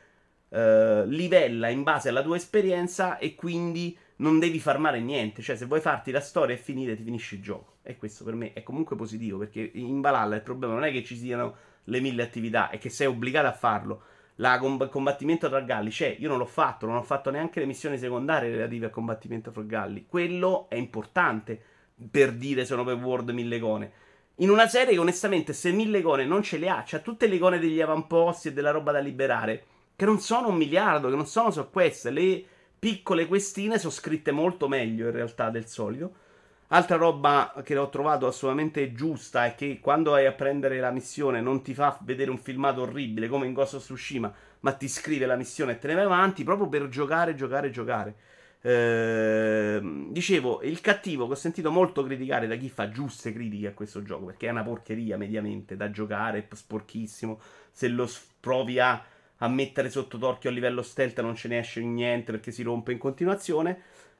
eh, 0.48 1.04
livella 1.06 1.68
in 1.70 1.82
base 1.82 2.08
alla 2.08 2.22
tua 2.22 2.36
esperienza 2.36 3.18
e 3.18 3.34
quindi 3.34 3.98
non 4.16 4.38
devi 4.38 4.58
farmare 4.58 5.00
niente. 5.00 5.42
Cioè, 5.42 5.56
se 5.56 5.66
vuoi 5.66 5.80
farti 5.80 6.10
la 6.10 6.20
storia 6.20 6.54
e 6.54 6.58
finire, 6.58 6.96
ti 6.96 7.02
finisci 7.02 7.36
il 7.36 7.42
gioco. 7.42 7.76
E 7.82 7.96
questo 7.96 8.24
per 8.24 8.34
me 8.34 8.52
è 8.52 8.62
comunque 8.62 8.96
positivo 8.96 9.38
perché 9.38 9.70
in 9.74 10.00
Valhalla 10.00 10.36
il 10.36 10.42
problema 10.42 10.74
non 10.74 10.84
è 10.84 10.92
che 10.92 11.04
ci 11.04 11.16
siano 11.16 11.54
le 11.84 12.00
mille 12.00 12.22
attività, 12.22 12.70
è 12.70 12.78
che 12.78 12.88
sei 12.88 13.06
obbligato 13.06 13.46
a 13.46 13.52
farlo. 13.52 14.02
La 14.36 14.58
com- 14.58 14.88
combattimento 14.88 15.48
tra 15.48 15.60
galli 15.60 15.90
c'è, 15.90 16.16
io 16.18 16.28
non 16.28 16.38
l'ho 16.38 16.46
fatto, 16.46 16.86
non 16.86 16.96
ho 16.96 17.02
fatto 17.02 17.30
neanche 17.30 17.60
le 17.60 17.66
missioni 17.66 17.96
secondarie 17.96 18.50
relative 18.50 18.86
al 18.86 18.90
combattimento 18.90 19.50
tra 19.50 19.62
galli. 19.62 20.06
Quello 20.06 20.66
è 20.68 20.74
importante 20.74 21.58
per 22.10 22.32
dire 22.32 22.66
sono 22.66 22.84
per 22.84 22.96
World 22.96 23.30
mille 23.30 23.56
icone. 23.56 23.92
In 24.40 24.50
una 24.50 24.68
serie 24.68 24.92
che 24.92 24.98
onestamente 25.00 25.54
se 25.54 25.72
mille 25.72 25.98
icone 25.98 26.26
non 26.26 26.42
ce 26.42 26.58
le 26.58 26.68
ha, 26.68 26.82
c'ha 26.84 26.98
tutte 26.98 27.26
le 27.26 27.36
icone 27.36 27.58
degli 27.58 27.80
avamposti 27.80 28.48
e 28.48 28.52
della 28.52 28.70
roba 28.70 28.92
da 28.92 28.98
liberare 28.98 29.64
che 29.96 30.04
non 30.04 30.20
sono 30.20 30.48
un 30.48 30.56
miliardo, 30.56 31.08
che 31.08 31.16
non 31.16 31.26
sono 31.26 31.50
su 31.50 31.70
queste. 31.70 32.10
Le 32.10 32.44
piccole 32.78 33.26
questine 33.26 33.78
sono 33.78 33.92
scritte 33.92 34.32
molto 34.32 34.68
meglio 34.68 35.06
in 35.06 35.12
realtà 35.12 35.50
del 35.50 35.66
solito. 35.66 36.24
Altra 36.68 36.96
roba 36.96 37.62
che 37.64 37.76
ho 37.76 37.88
trovato 37.88 38.26
assolutamente 38.26 38.92
giusta 38.92 39.46
è 39.46 39.54
che 39.54 39.78
quando 39.80 40.12
vai 40.12 40.26
a 40.26 40.32
prendere 40.32 40.80
la 40.80 40.90
missione 40.90 41.40
non 41.40 41.62
ti 41.62 41.74
fa 41.74 41.96
vedere 42.02 42.30
un 42.30 42.38
filmato 42.38 42.82
orribile 42.82 43.28
come 43.28 43.46
in 43.46 43.52
Ghost 43.52 43.74
of 43.74 43.82
Tsushima, 43.82 44.32
ma 44.60 44.72
ti 44.72 44.88
scrive 44.88 45.26
la 45.26 45.36
missione 45.36 45.72
e 45.72 45.78
te 45.78 45.86
ne 45.86 45.94
vai 45.94 46.04
avanti 46.04 46.42
proprio 46.42 46.68
per 46.68 46.88
giocare, 46.88 47.36
giocare, 47.36 47.70
giocare. 47.70 48.14
Ehm, 48.62 50.10
dicevo, 50.10 50.60
il 50.62 50.80
cattivo 50.80 51.26
che 51.26 51.34
ho 51.34 51.36
sentito 51.36 51.70
molto 51.70 52.02
criticare 52.02 52.48
da 52.48 52.56
chi 52.56 52.68
fa 52.68 52.90
giuste 52.90 53.32
critiche 53.32 53.68
a 53.68 53.72
questo 53.72 54.02
gioco, 54.02 54.26
perché 54.26 54.48
è 54.48 54.50
una 54.50 54.64
porcheria 54.64 55.16
mediamente 55.16 55.76
da 55.76 55.92
giocare, 55.92 56.48
è 56.48 56.54
sporchissimo. 56.54 57.40
Se 57.70 57.86
lo 57.86 58.10
provi 58.40 58.80
a 58.80 59.00
a 59.38 59.48
mettere 59.48 59.90
sotto 59.90 60.18
torchio 60.18 60.50
a 60.50 60.52
livello 60.52 60.82
stealth 60.82 61.20
non 61.20 61.34
ce 61.34 61.48
ne 61.48 61.58
esce 61.58 61.82
niente 61.82 62.32
perché 62.32 62.50
si 62.50 62.62
rompe 62.62 62.92
in 62.92 62.98
continuazione. 62.98 63.78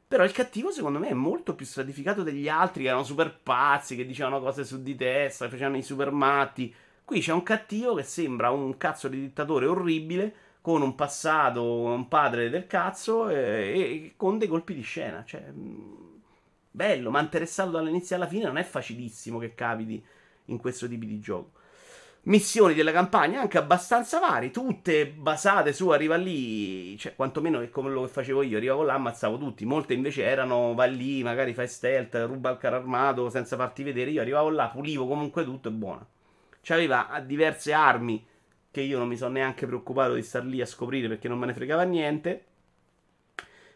Però 0.09 0.23
il 0.23 0.33
cattivo, 0.33 0.71
secondo 0.71 1.01
me, 1.01 1.09
è 1.09 1.15
molto 1.15 1.55
più 1.57 1.67
stratificato 1.67 2.23
degli 2.23 2.49
altri 2.49 2.83
che 2.83 2.89
erano 2.89 3.03
super 3.03 3.41
pazzi, 3.43 3.97
che 3.97 4.07
dicevano 4.07 4.41
cose 4.41 4.65
su 4.65 4.81
di 4.83 4.95
testa, 4.95 5.49
facevano 5.49 5.79
i 5.79 5.83
super 5.83 6.13
matti. 6.13 6.73
Qui 7.05 7.21
c'è 7.21 7.33
un 7.33 7.43
cattivo 7.43 7.95
che 7.95 8.05
sembra 8.05 8.51
un 8.51 8.77
cazzo 8.77 9.09
di 9.09 9.21
dittatore 9.21 9.67
orribile, 9.67 10.35
con 10.61 10.83
un 10.83 10.95
passato, 10.95 11.65
un 11.65 12.07
padre 12.09 12.51
del 12.51 12.67
cazzo, 12.69 13.29
e, 13.29 13.37
e 13.37 14.13
con 14.17 14.39
dei 14.39 14.47
colpi 14.47 14.75
di 14.75 14.83
scena. 14.83 15.25
Cioè, 15.25 15.51
mm, 15.51 15.95
bello, 16.71 17.11
ma 17.11 17.21
interessato 17.21 17.71
dall'inizio 17.71 18.15
alla 18.15 18.29
fine 18.29 18.45
non 18.45 18.59
è 18.59 18.65
facilissimo 18.65 19.39
che 19.39 19.55
capiti 19.55 20.05
in 20.47 20.59
questo 20.59 20.87
tipo 20.87 21.05
di 21.05 21.19
gioco 21.19 21.65
missioni 22.27 22.75
della 22.75 22.93
campagna 22.93 23.41
anche 23.41 23.59
abbastanza 23.59 24.19
varie, 24.19 24.51
tutte 24.51 25.07
basate 25.07 25.73
su 25.73 25.89
arriva 25.91 26.17
lì, 26.17 26.97
cioè 26.99 27.15
quantomeno 27.15 27.61
è 27.61 27.71
come 27.71 27.91
lo 27.91 28.03
che 28.03 28.09
facevo 28.09 28.43
io, 28.43 28.57
arrivavo 28.57 28.83
là, 28.83 28.95
ammazzavo 28.95 29.39
tutti, 29.39 29.65
molte 29.65 29.95
invece 29.95 30.25
erano 30.25 30.75
va 30.75 30.85
lì, 30.87 31.23
magari 31.23 31.55
fai 31.55 31.69
stealth, 31.69 32.15
ruba 32.27 32.51
il 32.51 32.59
carro 32.59 32.77
armato 32.77 33.31
senza 33.31 33.57
farti 33.57 33.83
vedere, 33.83 34.11
io 34.11 34.21
arrivavo 34.21 34.51
là, 34.51 34.69
pulivo 34.69 35.07
comunque 35.07 35.45
tutto 35.45 35.69
e 35.69 35.73
buono. 35.73 36.07
C'aveva 36.63 37.23
diverse 37.25 37.73
armi 37.73 38.25
che 38.73 38.81
io 38.81 38.99
non 38.99 39.09
mi 39.09 39.17
sono 39.17 39.33
neanche 39.33 39.67
preoccupato 39.67 40.15
di 40.15 40.23
star 40.23 40.45
lì 40.45 40.61
a 40.61 40.67
scoprire 40.67 41.09
perché 41.09 41.29
non 41.29 41.39
me 41.39 41.47
ne 41.47 41.55
fregava 41.55 41.83
niente. 41.85 42.45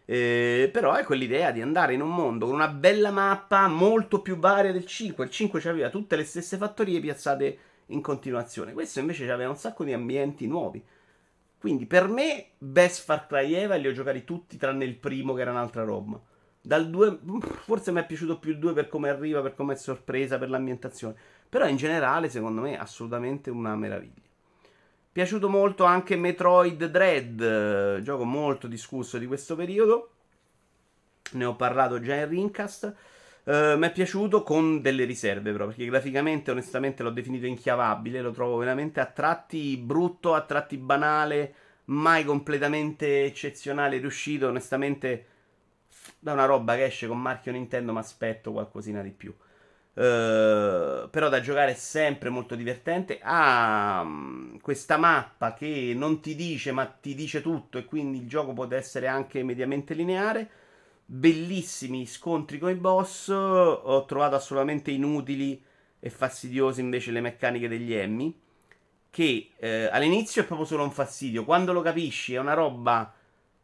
Eh, 0.04 0.69
però 0.73 0.95
è 0.95 1.04
quell'idea 1.04 1.52
di 1.52 1.61
andare 1.61 1.95
in 1.95 2.00
un 2.00 2.12
mondo 2.12 2.47
con 2.47 2.57
una 2.57 2.66
bella 2.66 3.12
mappa 3.12 3.69
molto 3.69 4.21
più 4.23 4.37
varia 4.37 4.73
del 4.73 4.85
5. 4.85 5.25
Il 5.25 5.30
5 5.30 5.62
aveva 5.71 5.88
tutte 5.88 6.16
le 6.16 6.25
stesse 6.25 6.57
fattorie 6.57 6.99
piazzate 6.99 7.59
in 7.90 8.00
continuazione. 8.00 8.73
Questo 8.73 9.00
invece 9.00 9.30
aveva 9.30 9.50
un 9.50 9.56
sacco 9.56 9.85
di 9.85 9.92
ambienti 9.92 10.47
nuovi. 10.47 10.85
Quindi 11.59 11.87
per 11.87 12.09
me, 12.09 12.52
Best 12.59 13.04
Far 13.04 13.26
Cry 13.26 13.52
Eva 13.52 13.75
li 13.76 13.87
ho 13.87 13.92
giocati 13.92 14.25
tutti 14.25 14.56
tranne 14.56 14.85
il 14.85 14.97
primo 14.97 15.35
che 15.35 15.42
era 15.42 15.50
un'altra 15.50 15.85
roba. 15.85 16.20
Dal 16.62 16.88
2, 16.88 17.20
forse 17.64 17.92
mi 17.92 18.00
è 18.00 18.06
piaciuto 18.06 18.38
più 18.38 18.52
il 18.52 18.59
2 18.59 18.73
per 18.73 18.88
come 18.88 19.09
arriva, 19.09 19.40
per 19.42 19.54
come 19.54 19.75
è 19.75 19.76
sorpresa, 19.76 20.38
per 20.38 20.50
l'ambientazione. 20.50 21.14
Però 21.49 21.66
in 21.66 21.76
generale, 21.76 22.28
secondo 22.28 22.61
me, 22.61 22.75
è 22.75 22.78
assolutamente 22.78 23.50
una 23.50 23.76
meraviglia. 23.76 24.28
Piaciuto 25.12 25.49
molto 25.49 25.85
anche 25.85 26.16
Metroid 26.16 26.85
Dread, 26.87 28.00
gioco 28.02 28.25
molto 28.25 28.66
discusso 28.66 29.18
di 29.18 29.26
questo 29.26 29.56
periodo. 29.56 30.11
Ne 31.32 31.44
ho 31.44 31.56
parlato 31.56 32.00
già 32.00 32.14
in 32.14 32.28
Rincast. 32.28 32.94
Uh, 33.42 33.78
mi 33.78 33.87
è 33.87 33.92
piaciuto 33.92 34.42
con 34.42 34.80
delle 34.82 35.04
riserve, 35.04 35.50
però, 35.50 35.66
perché 35.66 35.87
graficamente, 35.87 36.50
onestamente, 36.50 37.02
l'ho 37.02 37.11
definito 37.11 37.47
inchiavabile. 37.47 38.20
Lo 38.20 38.30
trovo 38.30 38.56
veramente 38.59 39.00
a 39.00 39.06
tratti 39.06 39.76
brutto, 39.76 40.35
a 40.35 40.42
tratti 40.42 40.76
banale, 40.76 41.54
mai 41.87 42.25
completamente 42.25 43.25
eccezionale, 43.25 43.99
riuscito. 43.99 44.49
Onestamente, 44.49 45.26
da 46.18 46.32
una 46.32 46.44
roba 46.44 46.76
che 46.76 46.85
esce 46.85 47.06
con 47.06 47.20
marchio 47.20 47.52
Nintendo, 47.52 47.92
mi 47.92 47.99
aspetto 47.99 48.52
qualcosina 48.52 49.02
di 49.02 49.11
più. 49.11 49.35
Uh, 49.92 51.11
però 51.11 51.28
da 51.28 51.40
giocare 51.40 51.73
è 51.73 51.75
sempre 51.75 52.28
molto 52.28 52.54
divertente. 52.54 53.18
Ha 53.20 54.02
um, 54.02 54.61
questa 54.61 54.97
mappa 54.97 55.54
che 55.54 55.92
non 55.97 56.20
ti 56.20 56.35
dice, 56.37 56.73
ma 56.73 56.87
ti 56.87 57.14
dice 57.14 57.42
tutto, 57.42 57.78
e 57.78 57.85
quindi 57.85 58.18
il 58.18 58.28
gioco 58.28 58.52
può 58.52 58.68
essere 58.70 59.09
anche 59.09 59.42
mediamente 59.42 59.94
lineare. 59.94 60.50
Bellissimi 61.12 62.07
scontri 62.07 62.61
con 62.61 62.71
i 62.71 62.76
boss. 62.76 63.31
Ho 63.31 64.05
trovato 64.05 64.37
assolutamente 64.37 64.93
inutili 64.93 65.61
e 65.99 66.09
fastidiose 66.09 66.81
invece 66.81 67.11
le 67.11 67.21
meccaniche 67.21 67.67
degli 67.67 67.93
Emmy. 67.93 68.33
Che 69.11 69.50
eh, 69.57 69.88
all'inizio 69.90 70.43
è 70.43 70.47
proprio 70.47 70.69
solo 70.69 70.85
un 70.85 70.93
fastidio. 70.93 71.45
Quando 71.45 71.73
lo 71.73 71.83
capisci 71.83 72.35
è 72.35 72.38
una 72.38 72.55
roba 72.55 73.12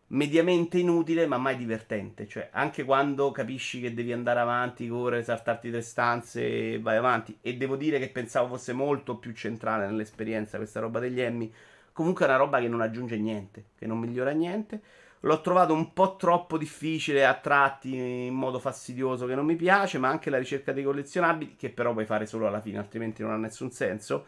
mediamente 0.09 0.81
inutile 0.81 1.29
ma 1.29 1.39
mai 1.39 1.57
divertente. 1.57 2.27
Cioè, 2.27 2.49
anche 2.51 2.83
quando 2.83 3.31
capisci 3.31 3.81
che 3.81 3.95
devi 3.95 4.13
andare 4.13 4.41
avanti, 4.41 4.89
correre, 4.89 5.23
saltarti 5.23 5.71
tre 5.71 5.83
stanze 5.83 6.73
e 6.73 6.81
vai 6.81 6.97
avanti. 6.97 7.39
E 7.43 7.57
devo 7.57 7.77
dire 7.77 8.01
che 8.01 8.09
pensavo 8.09 8.49
fosse 8.49 8.73
molto 8.73 9.19
più 9.19 9.31
centrale 9.31 9.87
nell'esperienza 9.87 10.57
questa 10.57 10.81
roba 10.81 10.99
degli 10.99 11.21
Emmy. 11.21 11.53
Comunque 11.93 12.25
è 12.25 12.29
una 12.29 12.39
roba 12.39 12.59
che 12.59 12.67
non 12.67 12.81
aggiunge 12.81 13.17
niente, 13.17 13.67
che 13.79 13.87
non 13.87 14.01
migliora 14.01 14.33
niente. 14.33 14.81
L'ho 15.21 15.41
trovato 15.41 15.73
un 15.73 15.93
po' 15.93 16.17
troppo 16.17 16.59
difficile 16.59 17.25
a 17.25 17.35
tratti 17.35 17.97
in 17.97 18.35
modo 18.35 18.59
fastidioso 18.59 19.27
che 19.27 19.35
non 19.35 19.45
mi 19.45 19.57
piace, 19.57 19.99
ma 19.99 20.09
anche 20.09 20.31
la 20.31 20.39
ricerca 20.39 20.73
dei 20.73 20.85
collezionabili, 20.85 21.57
che 21.57 21.71
però 21.71 21.93
puoi 21.93 22.07
fare 22.07 22.27
solo 22.27 22.47
alla 22.47 22.61
fine, 22.61 22.79
altrimenti 22.79 23.23
non 23.23 23.33
ha 23.33 23.37
nessun 23.37 23.71
senso 23.71 24.27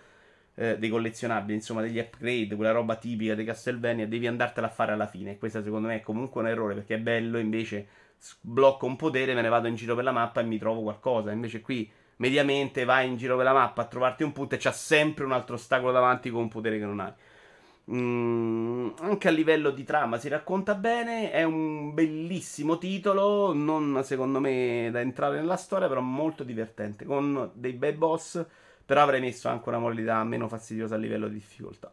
eh, 0.54 0.76
dei 0.76 0.88
collezionabili, 0.90 1.54
insomma 1.54 1.83
degli 1.83 1.99
upgrade, 1.99 2.57
quella 2.57 2.73
roba 2.73 2.97
tipica 2.97 3.35
di 3.35 3.45
Castlevania, 3.45 4.09
devi 4.09 4.26
andartela 4.26 4.66
a 4.66 4.71
fare 4.71 4.92
alla 4.92 5.07
fine. 5.07 5.33
E 5.33 5.38
questo 5.38 5.62
secondo 5.62 5.88
me 5.88 5.97
è 5.97 6.00
comunque 6.00 6.40
un 6.40 6.49
errore 6.49 6.75
perché 6.75 6.97
è 6.97 6.99
bello, 6.99 7.38
invece 7.38 7.87
sblocco 8.18 8.87
un 8.87 8.97
potere, 8.97 9.35
me 9.35 9.42
ne 9.42 9.49
vado 9.49 9.68
in 9.68 9.76
giro 9.76 9.95
per 9.95 10.04
la 10.04 10.12
mappa 10.12 10.40
e 10.40 10.45
mi 10.45 10.59
trovo 10.59 10.83
qualcosa. 10.83 11.30
Invece 11.30 11.61
qui 11.61 11.88
mediamente 12.16 12.85
vai 12.85 13.07
in 13.07 13.16
giro 13.16 13.37
per 13.37 13.45
la 13.45 13.52
mappa 13.52 13.83
a 13.83 13.87
trovarti 13.87 14.25
un 14.25 14.33
punto 14.33 14.57
e 14.57 14.59
c'ha 14.59 14.73
sempre 14.73 15.25
un 15.25 15.33
altro 15.33 15.54
ostacolo 15.54 15.92
davanti 15.92 16.30
con 16.30 16.42
un 16.42 16.49
potere 16.49 16.78
che 16.78 16.85
non 16.85 16.99
hai. 17.00 17.12
Mm, 17.90 18.90
anche 19.00 19.28
a 19.28 19.30
livello 19.30 19.71
di 19.71 19.85
trama 19.85 20.18
si 20.18 20.28
racconta 20.28 20.75
bene. 20.75 21.30
È 21.30 21.42
un 21.42 21.95
bellissimo 21.95 22.78
titolo. 22.78 23.52
Non 23.52 24.02
secondo 24.04 24.40
me 24.40 24.88
da 24.92 25.00
entrare 25.00 25.37
nella 25.37 25.57
storia, 25.57 25.88
però 25.88 26.00
molto 26.00 26.45
divertente. 26.45 27.04
Con 27.04 27.50
dei 27.54 27.73
bei 27.73 27.92
boss 27.92 28.45
però 28.88 29.02
avrei 29.02 29.21
messo 29.21 29.49
anche 29.49 29.68
una 29.68 29.78
modalità 29.78 30.25
meno 30.25 30.49
fastidiosa 30.49 30.95
a 30.95 30.99
livello 30.99 31.28
di 31.28 31.35
difficoltà. 31.35 31.92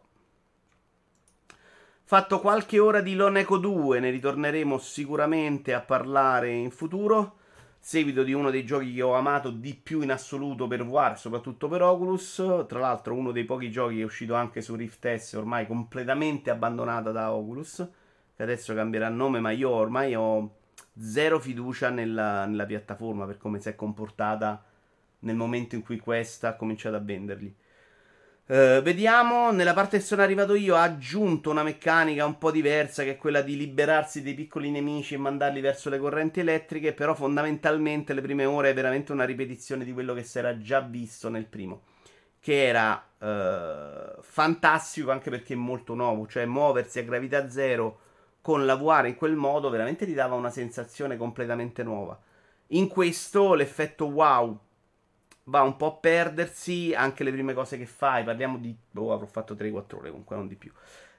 Fatto 2.02 2.40
qualche 2.40 2.78
ora 2.78 3.02
di 3.02 3.14
Lone 3.14 3.40
Echo 3.40 3.58
2, 3.58 4.00
ne 4.00 4.08
ritorneremo 4.08 4.78
sicuramente 4.78 5.74
a 5.74 5.80
parlare 5.80 6.52
in 6.52 6.70
futuro. 6.70 7.35
Seguito 7.88 8.24
di 8.24 8.32
uno 8.32 8.50
dei 8.50 8.64
giochi 8.64 8.92
che 8.92 9.02
ho 9.02 9.14
amato 9.14 9.52
di 9.52 9.72
più 9.72 10.00
in 10.02 10.10
assoluto 10.10 10.66
per 10.66 10.84
VR, 10.84 11.16
soprattutto 11.16 11.68
per 11.68 11.82
Oculus. 11.82 12.42
Tra 12.66 12.80
l'altro, 12.80 13.14
uno 13.14 13.30
dei 13.30 13.44
pochi 13.44 13.70
giochi 13.70 13.94
che 13.94 14.00
è 14.00 14.04
uscito 14.04 14.34
anche 14.34 14.60
su 14.60 14.74
Rift 14.74 15.14
S, 15.14 15.34
ormai 15.34 15.68
completamente 15.68 16.50
abbandonata 16.50 17.12
da 17.12 17.32
Oculus. 17.32 17.88
Che 18.34 18.42
adesso 18.42 18.74
cambierà 18.74 19.08
nome, 19.08 19.38
ma 19.38 19.52
io 19.52 19.70
ormai 19.70 20.16
ho 20.16 20.56
zero 20.98 21.38
fiducia 21.38 21.88
nella, 21.90 22.44
nella 22.46 22.66
piattaforma 22.66 23.24
per 23.24 23.38
come 23.38 23.60
si 23.60 23.68
è 23.68 23.76
comportata 23.76 24.64
nel 25.20 25.36
momento 25.36 25.76
in 25.76 25.82
cui 25.82 26.00
questa 26.00 26.48
ha 26.48 26.56
cominciato 26.56 26.96
a 26.96 27.00
venderli. 27.00 27.54
Uh, 28.48 28.80
vediamo, 28.80 29.50
nella 29.50 29.74
parte 29.74 29.98
che 29.98 30.04
sono 30.04 30.22
arrivato 30.22 30.54
io 30.54 30.76
ha 30.76 30.82
aggiunto 30.82 31.50
una 31.50 31.64
meccanica 31.64 32.24
un 32.24 32.38
po' 32.38 32.52
diversa 32.52 33.02
che 33.02 33.12
è 33.12 33.16
quella 33.16 33.42
di 33.42 33.56
liberarsi 33.56 34.22
dei 34.22 34.34
piccoli 34.34 34.70
nemici 34.70 35.14
e 35.14 35.18
mandarli 35.18 35.60
verso 35.60 35.90
le 35.90 35.98
correnti 35.98 36.38
elettriche, 36.38 36.92
però 36.92 37.16
fondamentalmente 37.16 38.14
le 38.14 38.20
prime 38.20 38.44
ore 38.44 38.70
è 38.70 38.74
veramente 38.74 39.10
una 39.10 39.24
ripetizione 39.24 39.84
di 39.84 39.92
quello 39.92 40.14
che 40.14 40.22
si 40.22 40.38
era 40.38 40.58
già 40.58 40.78
visto 40.78 41.28
nel 41.28 41.46
primo, 41.46 41.82
che 42.38 42.66
era 42.68 43.04
uh, 43.18 44.22
fantastico 44.22 45.10
anche 45.10 45.28
perché 45.28 45.54
è 45.54 45.56
molto 45.56 45.94
nuovo, 45.94 46.28
cioè 46.28 46.44
muoversi 46.44 47.00
a 47.00 47.02
gravità 47.02 47.50
zero 47.50 47.98
con 48.42 48.64
la 48.64 48.76
VR 48.76 49.06
in 49.06 49.16
quel 49.16 49.34
modo 49.34 49.70
veramente 49.70 50.06
ti 50.06 50.14
dava 50.14 50.36
una 50.36 50.50
sensazione 50.50 51.16
completamente 51.16 51.82
nuova. 51.82 52.16
In 52.68 52.86
questo 52.86 53.54
l'effetto 53.54 54.06
wow 54.06 54.56
va 55.48 55.62
un 55.62 55.76
po' 55.76 55.86
a 55.86 55.92
perdersi 55.92 56.94
anche 56.94 57.24
le 57.24 57.32
prime 57.32 57.54
cose 57.54 57.78
che 57.78 57.86
fai. 57.86 58.24
Parliamo 58.24 58.58
di. 58.58 58.74
Oh, 58.94 59.12
avrò 59.12 59.26
fatto 59.26 59.54
3-4 59.54 59.96
ore 59.96 60.10
comunque, 60.10 60.36
non 60.36 60.48
di 60.48 60.56
più. 60.56 60.70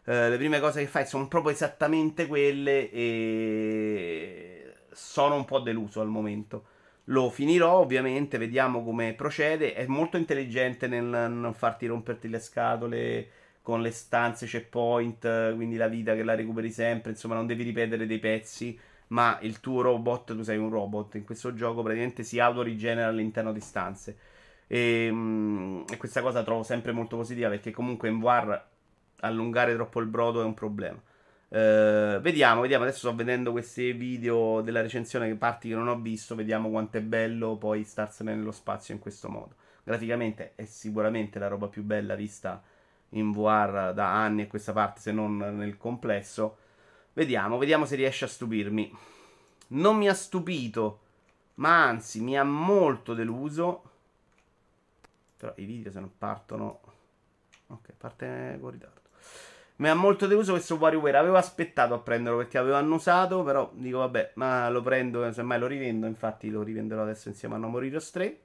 Uh, 0.05 0.29
le 0.29 0.37
prime 0.37 0.59
cose 0.59 0.81
che 0.81 0.87
fai 0.87 1.05
sono 1.05 1.27
proprio 1.27 1.51
esattamente 1.51 2.27
quelle 2.27 2.89
e 2.91 4.73
sono 4.91 5.35
un 5.35 5.45
po' 5.45 5.59
deluso 5.59 6.01
al 6.01 6.07
momento. 6.07 6.65
Lo 7.05 7.29
finirò 7.29 7.79
ovviamente, 7.79 8.37
vediamo 8.37 8.83
come 8.83 9.13
procede. 9.13 9.73
È 9.73 9.85
molto 9.87 10.17
intelligente 10.17 10.87
nel 10.87 11.05
non 11.31 11.53
farti 11.53 11.85
romperti 11.87 12.27
le 12.29 12.39
scatole 12.39 13.29
con 13.61 13.81
le 13.81 13.91
stanze 13.91 14.45
checkpoint, 14.45 15.55
quindi 15.55 15.75
la 15.75 15.87
vita 15.87 16.15
che 16.15 16.23
la 16.23 16.35
recuperi 16.35 16.71
sempre, 16.71 17.11
insomma 17.11 17.35
non 17.35 17.45
devi 17.45 17.63
ripetere 17.63 18.05
dei 18.05 18.19
pezzi 18.19 18.79
ma 19.09 19.37
il 19.41 19.59
tuo 19.59 19.81
robot, 19.81 20.35
tu 20.35 20.41
sei 20.43 20.57
un 20.57 20.69
robot, 20.69 21.15
in 21.15 21.23
questo 21.23 21.53
gioco 21.53 21.81
praticamente 21.81 22.23
si 22.23 22.39
auto-rigenera 22.39 23.07
all'interno 23.07 23.53
di 23.53 23.59
stanze. 23.59 24.17
E, 24.67 25.09
mm, 25.11 25.83
e, 25.89 25.97
questa 25.97 26.21
cosa 26.21 26.43
trovo 26.43 26.63
sempre 26.63 26.91
molto 26.91 27.15
positiva 27.15 27.49
perché 27.49 27.71
comunque 27.71 28.09
in 28.09 28.19
VR 28.19 28.61
allungare 29.21 29.73
troppo 29.75 29.99
il 29.99 30.07
brodo 30.07 30.41
è 30.41 30.45
un 30.45 30.53
problema. 30.53 31.01
Uh, 31.49 32.19
vediamo, 32.19 32.61
vediamo. 32.61 32.83
Adesso 32.83 32.99
sto 33.07 33.15
vedendo 33.15 33.51
questi 33.51 33.93
video 33.93 34.61
della 34.61 34.81
recensione, 34.81 35.27
che 35.27 35.35
parti 35.35 35.69
che 35.69 35.75
non 35.75 35.87
ho 35.87 35.97
visto. 35.99 36.35
Vediamo 36.35 36.69
quanto 36.69 36.97
è 36.97 37.01
bello 37.01 37.55
poi 37.55 37.83
starsene 37.85 38.35
nello 38.35 38.51
spazio 38.51 38.93
in 38.93 38.99
questo 38.99 39.29
modo. 39.29 39.55
Graficamente 39.83 40.51
è 40.55 40.65
sicuramente 40.65 41.39
la 41.39 41.47
roba 41.47 41.67
più 41.67 41.83
bella 41.83 42.15
vista 42.15 42.61
in 43.11 43.31
VR 43.31 43.93
da 43.93 44.13
anni 44.13 44.41
a 44.43 44.47
questa 44.47 44.73
parte, 44.73 44.99
se 44.99 45.11
non 45.13 45.37
nel 45.37 45.77
complesso. 45.77 46.57
Vediamo, 47.17 47.57
vediamo 47.57 47.85
se 47.85 47.95
riesce 47.95 48.25
a 48.25 48.27
stupirmi. 48.27 48.95
Non 49.69 49.97
mi 49.97 50.07
ha 50.07 50.13
stupito, 50.13 50.99
ma 51.55 51.85
anzi 51.85 52.21
mi 52.21 52.37
ha 52.37 52.43
molto 52.43 53.15
deluso. 53.15 53.81
Però 55.35 55.51
i 55.55 55.65
video 55.65 55.91
se 55.91 55.99
non 55.99 56.11
partono... 56.15 56.79
Ok, 57.69 57.93
parte 57.97 58.59
con 58.61 58.69
ritardo. 58.69 59.01
Mi 59.77 59.89
ha 59.89 59.95
molto 59.95 60.27
deluso 60.27 60.51
questo 60.51 60.75
WarioWare. 60.75 61.17
Avevo 61.17 61.37
aspettato 61.37 61.95
a 61.95 61.99
prenderlo 61.99 62.37
perché 62.37 62.59
avevo 62.59 62.75
annusato. 62.75 63.41
Però 63.41 63.71
dico, 63.73 63.97
vabbè, 63.97 64.33
ma 64.35 64.69
lo 64.69 64.83
prendo. 64.83 65.31
Semmai 65.31 65.57
lo 65.57 65.65
rivendo. 65.65 66.05
Infatti, 66.05 66.51
lo 66.51 66.61
rivenderò 66.61 67.01
adesso 67.01 67.29
insieme 67.29 67.55
a 67.55 67.57
No 67.57 67.69
More 67.69 67.87
Heroes 67.87 68.11
3. 68.11 68.39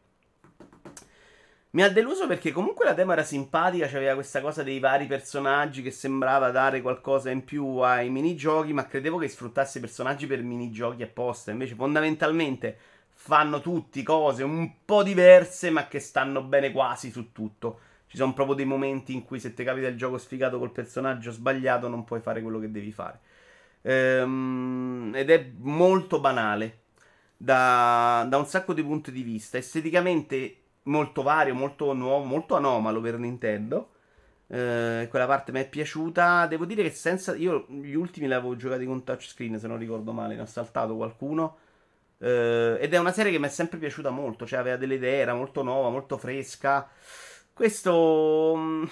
Mi 1.74 1.82
ha 1.82 1.88
deluso 1.90 2.26
perché 2.26 2.52
comunque 2.52 2.84
la 2.84 2.92
tema 2.92 3.14
era 3.14 3.22
simpatica, 3.22 3.86
c'aveva 3.86 4.12
questa 4.12 4.42
cosa 4.42 4.62
dei 4.62 4.78
vari 4.78 5.06
personaggi 5.06 5.80
che 5.80 5.90
sembrava 5.90 6.50
dare 6.50 6.82
qualcosa 6.82 7.30
in 7.30 7.44
più 7.44 7.78
ai 7.78 8.10
minigiochi, 8.10 8.74
ma 8.74 8.86
credevo 8.86 9.16
che 9.16 9.26
sfruttasse 9.28 9.78
i 9.78 9.80
personaggi 9.80 10.26
per 10.26 10.42
minigiochi 10.42 11.02
apposta. 11.02 11.50
Invece 11.50 11.74
fondamentalmente 11.74 12.76
fanno 13.14 13.62
tutti 13.62 14.02
cose 14.02 14.42
un 14.42 14.84
po' 14.84 15.02
diverse, 15.02 15.70
ma 15.70 15.88
che 15.88 15.98
stanno 15.98 16.42
bene 16.42 16.72
quasi 16.72 17.10
su 17.10 17.32
tutto. 17.32 17.78
Ci 18.06 18.18
sono 18.18 18.34
proprio 18.34 18.54
dei 18.54 18.66
momenti 18.66 19.14
in 19.14 19.24
cui 19.24 19.40
se 19.40 19.54
ti 19.54 19.64
capita 19.64 19.86
il 19.86 19.96
gioco 19.96 20.18
sfigato 20.18 20.58
col 20.58 20.72
personaggio 20.72 21.30
sbagliato 21.30 21.88
non 21.88 22.04
puoi 22.04 22.20
fare 22.20 22.42
quello 22.42 22.58
che 22.60 22.70
devi 22.70 22.92
fare. 22.92 23.18
Ehm, 23.80 25.12
ed 25.14 25.30
è 25.30 25.50
molto 25.60 26.20
banale 26.20 26.80
da, 27.34 28.26
da 28.28 28.36
un 28.36 28.46
sacco 28.46 28.74
di 28.74 28.82
punti 28.82 29.10
di 29.10 29.22
vista. 29.22 29.56
Esteticamente 29.56 30.61
molto 30.84 31.22
vario, 31.22 31.54
molto 31.54 31.92
nuovo, 31.92 32.24
molto 32.24 32.56
anomalo 32.56 33.00
per 33.00 33.18
Nintendo. 33.18 33.90
Eh, 34.48 35.06
quella 35.08 35.26
parte 35.26 35.52
mi 35.52 35.60
è 35.60 35.68
piaciuta. 35.68 36.46
Devo 36.46 36.64
dire 36.64 36.82
che 36.82 36.90
senza. 36.90 37.34
Io 37.34 37.66
gli 37.68 37.94
ultimi 37.94 38.26
li 38.26 38.34
avevo 38.34 38.56
giocati 38.56 38.84
con 38.84 39.04
touchscreen, 39.04 39.58
se 39.58 39.66
non 39.66 39.78
ricordo 39.78 40.12
male, 40.12 40.34
ne 40.34 40.42
ho 40.42 40.46
saltato 40.46 40.96
qualcuno. 40.96 41.58
Eh, 42.18 42.78
ed 42.80 42.92
è 42.94 42.98
una 42.98 43.12
serie 43.12 43.32
che 43.32 43.38
mi 43.38 43.46
è 43.46 43.48
sempre 43.48 43.78
piaciuta 43.78 44.10
molto. 44.10 44.46
Cioè, 44.46 44.58
aveva 44.58 44.76
delle 44.76 44.94
idee, 44.96 45.20
era 45.20 45.34
molto 45.34 45.62
nuova, 45.62 45.88
molto 45.90 46.18
fresca. 46.18 46.88
Questo. 47.52 48.54
Mm, 48.56 48.84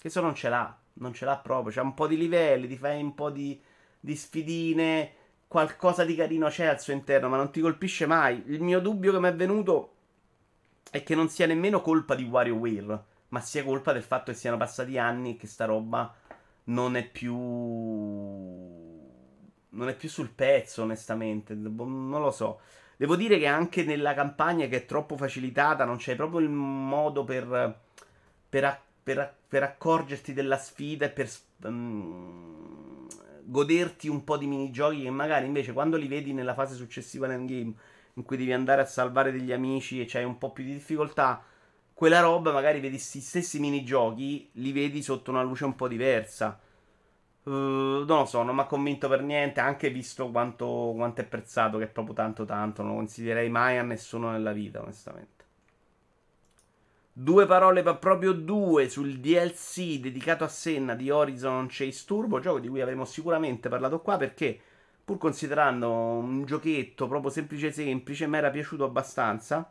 questo 0.00 0.20
non 0.20 0.34
ce 0.34 0.48
l'ha. 0.48 0.76
Non 0.94 1.12
ce 1.14 1.24
l'ha 1.24 1.36
proprio. 1.38 1.72
C'ha 1.72 1.82
un 1.82 1.94
po' 1.94 2.06
di 2.06 2.16
livelli, 2.16 2.68
ti 2.68 2.76
fai 2.76 3.02
un 3.02 3.14
po' 3.14 3.30
di, 3.30 3.60
di 4.00 4.16
sfidine. 4.16 5.14
Qualcosa 5.46 6.04
di 6.04 6.14
carino 6.14 6.48
c'è 6.48 6.66
al 6.66 6.80
suo 6.80 6.92
interno, 6.92 7.28
ma 7.28 7.36
non 7.36 7.50
ti 7.50 7.60
colpisce 7.60 8.06
mai. 8.06 8.42
Il 8.46 8.62
mio 8.62 8.80
dubbio 8.80 9.12
che 9.12 9.20
mi 9.20 9.28
è 9.28 9.34
venuto 9.34 9.94
è 10.90 11.02
che 11.02 11.14
non 11.14 11.28
sia 11.28 11.46
nemmeno 11.46 11.80
colpa 11.80 12.14
di 12.14 12.24
WarioWare 12.24 13.04
ma 13.30 13.40
sia 13.40 13.64
colpa 13.64 13.92
del 13.92 14.02
fatto 14.02 14.32
che 14.32 14.36
siano 14.36 14.56
passati 14.56 14.98
anni 14.98 15.32
e 15.32 15.36
che 15.36 15.46
sta 15.46 15.64
roba 15.64 16.14
non 16.64 16.96
è 16.96 17.08
più. 17.08 17.36
non 19.70 19.88
è 19.88 19.94
più 19.94 20.08
sul 20.08 20.30
pezzo, 20.30 20.82
onestamente. 20.82 21.54
Boh, 21.54 21.84
non 21.84 22.20
lo 22.20 22.30
so. 22.30 22.60
Devo 22.96 23.16
dire 23.16 23.38
che 23.38 23.46
anche 23.46 23.82
nella 23.84 24.14
campagna 24.14 24.66
che 24.66 24.78
è 24.78 24.86
troppo 24.86 25.16
facilitata, 25.16 25.84
non 25.84 25.96
c'è 25.96 26.16
proprio 26.16 26.40
il 26.40 26.50
modo 26.50 27.24
per. 27.24 27.78
per, 28.48 28.80
per, 29.02 29.34
per 29.48 29.62
accorgerti 29.62 30.32
della 30.32 30.58
sfida 30.58 31.06
e 31.06 31.10
per. 31.10 31.30
Um, 31.64 33.06
goderti 33.42 34.06
un 34.06 34.22
po' 34.22 34.36
di 34.36 34.46
minigiochi 34.46 35.02
che 35.02 35.10
magari 35.10 35.44
invece 35.44 35.72
quando 35.72 35.96
li 35.96 36.06
vedi 36.06 36.32
nella 36.32 36.54
fase 36.54 36.76
successiva 36.76 37.26
nel 37.26 37.44
game 37.46 37.72
in 38.14 38.24
cui 38.24 38.36
devi 38.36 38.52
andare 38.52 38.82
a 38.82 38.86
salvare 38.86 39.32
degli 39.32 39.52
amici 39.52 40.00
e 40.00 40.06
c'hai 40.06 40.24
un 40.24 40.38
po' 40.38 40.52
più 40.52 40.64
di 40.64 40.72
difficoltà 40.72 41.44
quella 42.00 42.20
roba 42.20 42.50
magari 42.50 42.80
vedi 42.80 42.94
questi 42.94 43.20
stessi 43.20 43.60
minigiochi, 43.60 44.48
li 44.54 44.72
vedi 44.72 45.02
sotto 45.02 45.30
una 45.30 45.42
luce 45.42 45.66
un 45.66 45.74
po' 45.74 45.86
diversa. 45.86 46.58
Uh, 47.42 47.50
non 47.50 48.06
lo 48.06 48.24
so, 48.24 48.42
non 48.42 48.54
mi 48.54 48.62
ha 48.62 48.64
convinto 48.64 49.06
per 49.06 49.20
niente, 49.22 49.60
anche 49.60 49.90
visto 49.90 50.30
quanto, 50.30 50.94
quanto 50.96 51.20
è 51.20 51.26
prezzato, 51.26 51.76
che 51.76 51.84
è 51.84 51.88
proprio 51.88 52.14
tanto 52.14 52.46
tanto, 52.46 52.80
non 52.80 52.92
lo 52.92 52.96
consiglierei 52.96 53.50
mai 53.50 53.76
a 53.76 53.82
nessuno 53.82 54.30
nella 54.30 54.52
vita, 54.52 54.80
onestamente. 54.80 55.44
Due 57.12 57.44
parole, 57.44 57.82
ma 57.82 57.94
proprio 57.96 58.32
due, 58.32 58.88
sul 58.88 59.18
DLC 59.18 59.98
dedicato 59.98 60.42
a 60.44 60.48
Senna 60.48 60.94
di 60.94 61.10
Horizon 61.10 61.66
Chase 61.68 62.04
Turbo, 62.06 62.40
gioco 62.40 62.60
di 62.60 62.68
cui 62.68 62.80
avremo 62.80 63.04
sicuramente 63.04 63.68
parlato 63.68 64.00
qua 64.00 64.16
perché, 64.16 64.58
pur 65.10 65.18
considerando 65.18 65.90
un 65.90 66.44
giochetto 66.44 67.08
proprio 67.08 67.30
semplice 67.30 67.72
semplice, 67.72 68.26
mi 68.28 68.36
era 68.36 68.50
piaciuto 68.50 68.84
abbastanza 68.84 69.68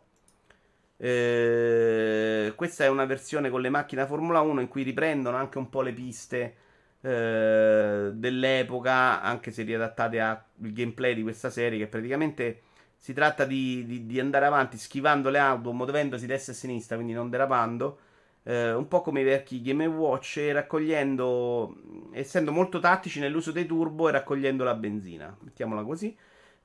eh, 1.02 2.52
questa 2.58 2.84
è 2.84 2.90
una 2.90 3.06
versione 3.06 3.50
con 3.50 3.62
le 3.62 3.70
macchine 3.70 4.06
Formula 4.06 4.42
1 4.42 4.60
in 4.60 4.68
cui 4.68 4.84
riprendono 4.84 5.38
anche 5.38 5.58
un 5.58 5.70
po' 5.70 5.82
le 5.82 5.94
piste 5.94 6.56
eh, 7.00 8.10
dell'epoca, 8.14 9.22
anche 9.22 9.52
se 9.52 9.64
riadattate 9.64 10.20
al 10.20 10.44
gameplay 10.56 11.16
di 11.16 11.24
questa 11.24 11.50
serie, 11.50 11.78
che 11.80 11.88
praticamente 11.88 12.64
si 12.98 13.14
tratta 13.14 13.46
di, 13.46 13.86
di, 13.86 14.06
di 14.06 14.20
andare 14.20 14.46
avanti 14.46 14.78
schivando 14.78 15.30
le 15.30 15.40
auto, 15.40 15.72
muovendosi 15.72 16.26
destra 16.26 16.52
e 16.52 16.56
sinistra, 16.58 16.96
quindi 16.98 17.14
non 17.14 17.30
derapando. 17.30 18.00
Eh, 18.50 18.74
un 18.74 18.88
po' 18.88 19.02
come 19.02 19.22
i 19.22 19.24
vecchi 19.24 19.62
Game 19.62 19.86
Watch 19.86 20.38
e 20.38 20.52
raccogliendo, 20.52 21.76
essendo 22.14 22.52
molto 22.52 22.80
tattici 22.80 23.20
nell'uso 23.20 23.52
dei 23.52 23.68
turbo 23.68 24.10
e 24.10 24.12
raccogliendo 24.12 24.64
la 24.64 24.74
benzina, 24.74 25.38
mettiamola 25.40 25.84
così 25.84 26.18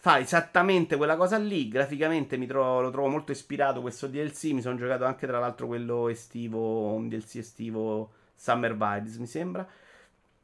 fa 0.04 0.18
esattamente 0.18 0.96
quella 0.96 1.16
cosa 1.16 1.38
lì. 1.38 1.68
Graficamente 1.68 2.38
trovo, 2.46 2.82
lo 2.82 2.90
trovo 2.90 3.08
molto 3.08 3.32
ispirato 3.32 3.80
questo 3.80 4.06
DLC. 4.06 4.52
Mi 4.52 4.60
sono 4.60 4.76
giocato 4.76 5.06
anche 5.06 5.26
tra 5.26 5.38
l'altro 5.38 5.66
quello 5.66 6.08
estivo, 6.08 6.92
un 6.92 7.08
DLC 7.08 7.36
estivo 7.36 8.10
Summer 8.34 8.72
Vibes, 8.72 9.16
mi 9.16 9.26
sembra. 9.26 9.66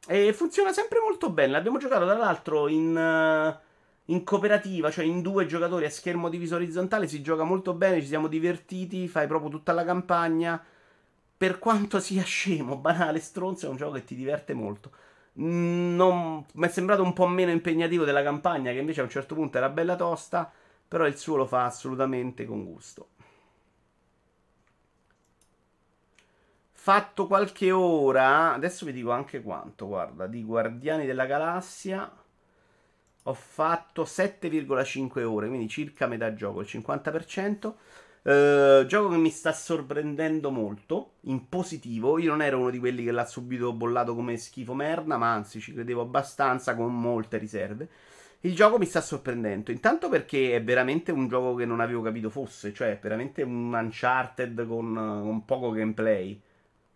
E 0.07 0.33
funziona 0.33 0.73
sempre 0.73 0.99
molto 0.99 1.29
bene. 1.29 1.51
L'abbiamo 1.51 1.77
giocato 1.77 2.05
tra 2.05 2.17
l'altro 2.17 2.67
in, 2.67 2.95
uh, 2.95 4.11
in 4.11 4.23
cooperativa, 4.23 4.89
cioè 4.89 5.05
in 5.05 5.21
due 5.21 5.45
giocatori 5.45 5.85
a 5.85 5.91
schermo 5.91 6.29
diviso 6.29 6.55
orizzontale. 6.55 7.07
Si 7.07 7.21
gioca 7.21 7.43
molto 7.43 7.75
bene, 7.75 8.01
ci 8.01 8.07
siamo 8.07 8.27
divertiti. 8.27 9.07
Fai 9.07 9.27
proprio 9.27 9.51
tutta 9.51 9.73
la 9.73 9.85
campagna. 9.85 10.63
Per 11.41 11.57
quanto 11.57 11.99
sia 11.99 12.21
scemo, 12.21 12.77
banale, 12.77 13.19
stronzo, 13.19 13.65
è 13.65 13.69
un 13.69 13.75
gioco 13.75 13.93
che 13.93 14.03
ti 14.03 14.13
diverte 14.13 14.53
molto. 14.53 14.91
Non, 15.33 16.45
mi 16.53 16.67
è 16.67 16.69
sembrato 16.69 17.01
un 17.01 17.13
po' 17.13 17.25
meno 17.25 17.49
impegnativo 17.49 18.03
della 18.03 18.21
campagna, 18.21 18.71
che 18.71 18.77
invece 18.77 18.99
a 18.99 19.05
un 19.05 19.09
certo 19.09 19.33
punto 19.33 19.57
era 19.57 19.69
bella 19.69 19.95
tosta. 19.95 20.53
Però 20.87 21.07
il 21.07 21.17
suo 21.17 21.37
lo 21.37 21.47
fa 21.47 21.65
assolutamente 21.65 22.45
con 22.45 22.63
gusto. 22.63 23.07
Fatto 26.73 27.25
qualche 27.25 27.71
ora, 27.71 28.53
adesso 28.53 28.85
vi 28.85 28.93
dico 28.93 29.09
anche 29.09 29.41
quanto. 29.41 29.87
Guarda, 29.87 30.27
di 30.27 30.43
Guardiani 30.43 31.07
della 31.07 31.25
Galassia 31.25 32.17
ho 33.23 33.33
fatto 33.33 34.03
7,5 34.03 35.23
ore, 35.23 35.47
quindi 35.47 35.67
circa 35.67 36.05
metà 36.05 36.35
gioco, 36.35 36.59
il 36.59 36.67
50%. 36.67 37.73
Uh, 38.23 38.85
gioco 38.85 39.09
che 39.09 39.17
mi 39.17 39.31
sta 39.31 39.51
sorprendendo 39.51 40.51
molto 40.51 41.13
in 41.21 41.49
positivo. 41.49 42.19
Io 42.19 42.29
non 42.29 42.43
ero 42.43 42.59
uno 42.59 42.69
di 42.69 42.77
quelli 42.77 43.03
che 43.03 43.11
l'ha 43.11 43.25
subito 43.25 43.73
bollato 43.73 44.13
come 44.13 44.37
schifo 44.37 44.75
merda, 44.75 45.17
ma 45.17 45.33
anzi 45.33 45.59
ci 45.59 45.73
credevo 45.73 46.01
abbastanza 46.01 46.75
con 46.75 46.93
molte 46.99 47.37
riserve. 47.39 47.89
Il 48.41 48.53
gioco 48.55 48.77
mi 48.77 48.85
sta 48.85 49.01
sorprendendo. 49.01 49.71
Intanto 49.71 50.07
perché 50.07 50.55
è 50.55 50.63
veramente 50.63 51.11
un 51.11 51.27
gioco 51.27 51.55
che 51.55 51.65
non 51.65 51.79
avevo 51.79 52.01
capito 52.03 52.29
fosse, 52.29 52.73
cioè 52.73 52.99
veramente 53.01 53.41
un 53.41 53.73
Uncharted 53.73 54.67
con, 54.67 54.93
con 54.93 55.45
poco 55.45 55.71
gameplay. 55.71 56.39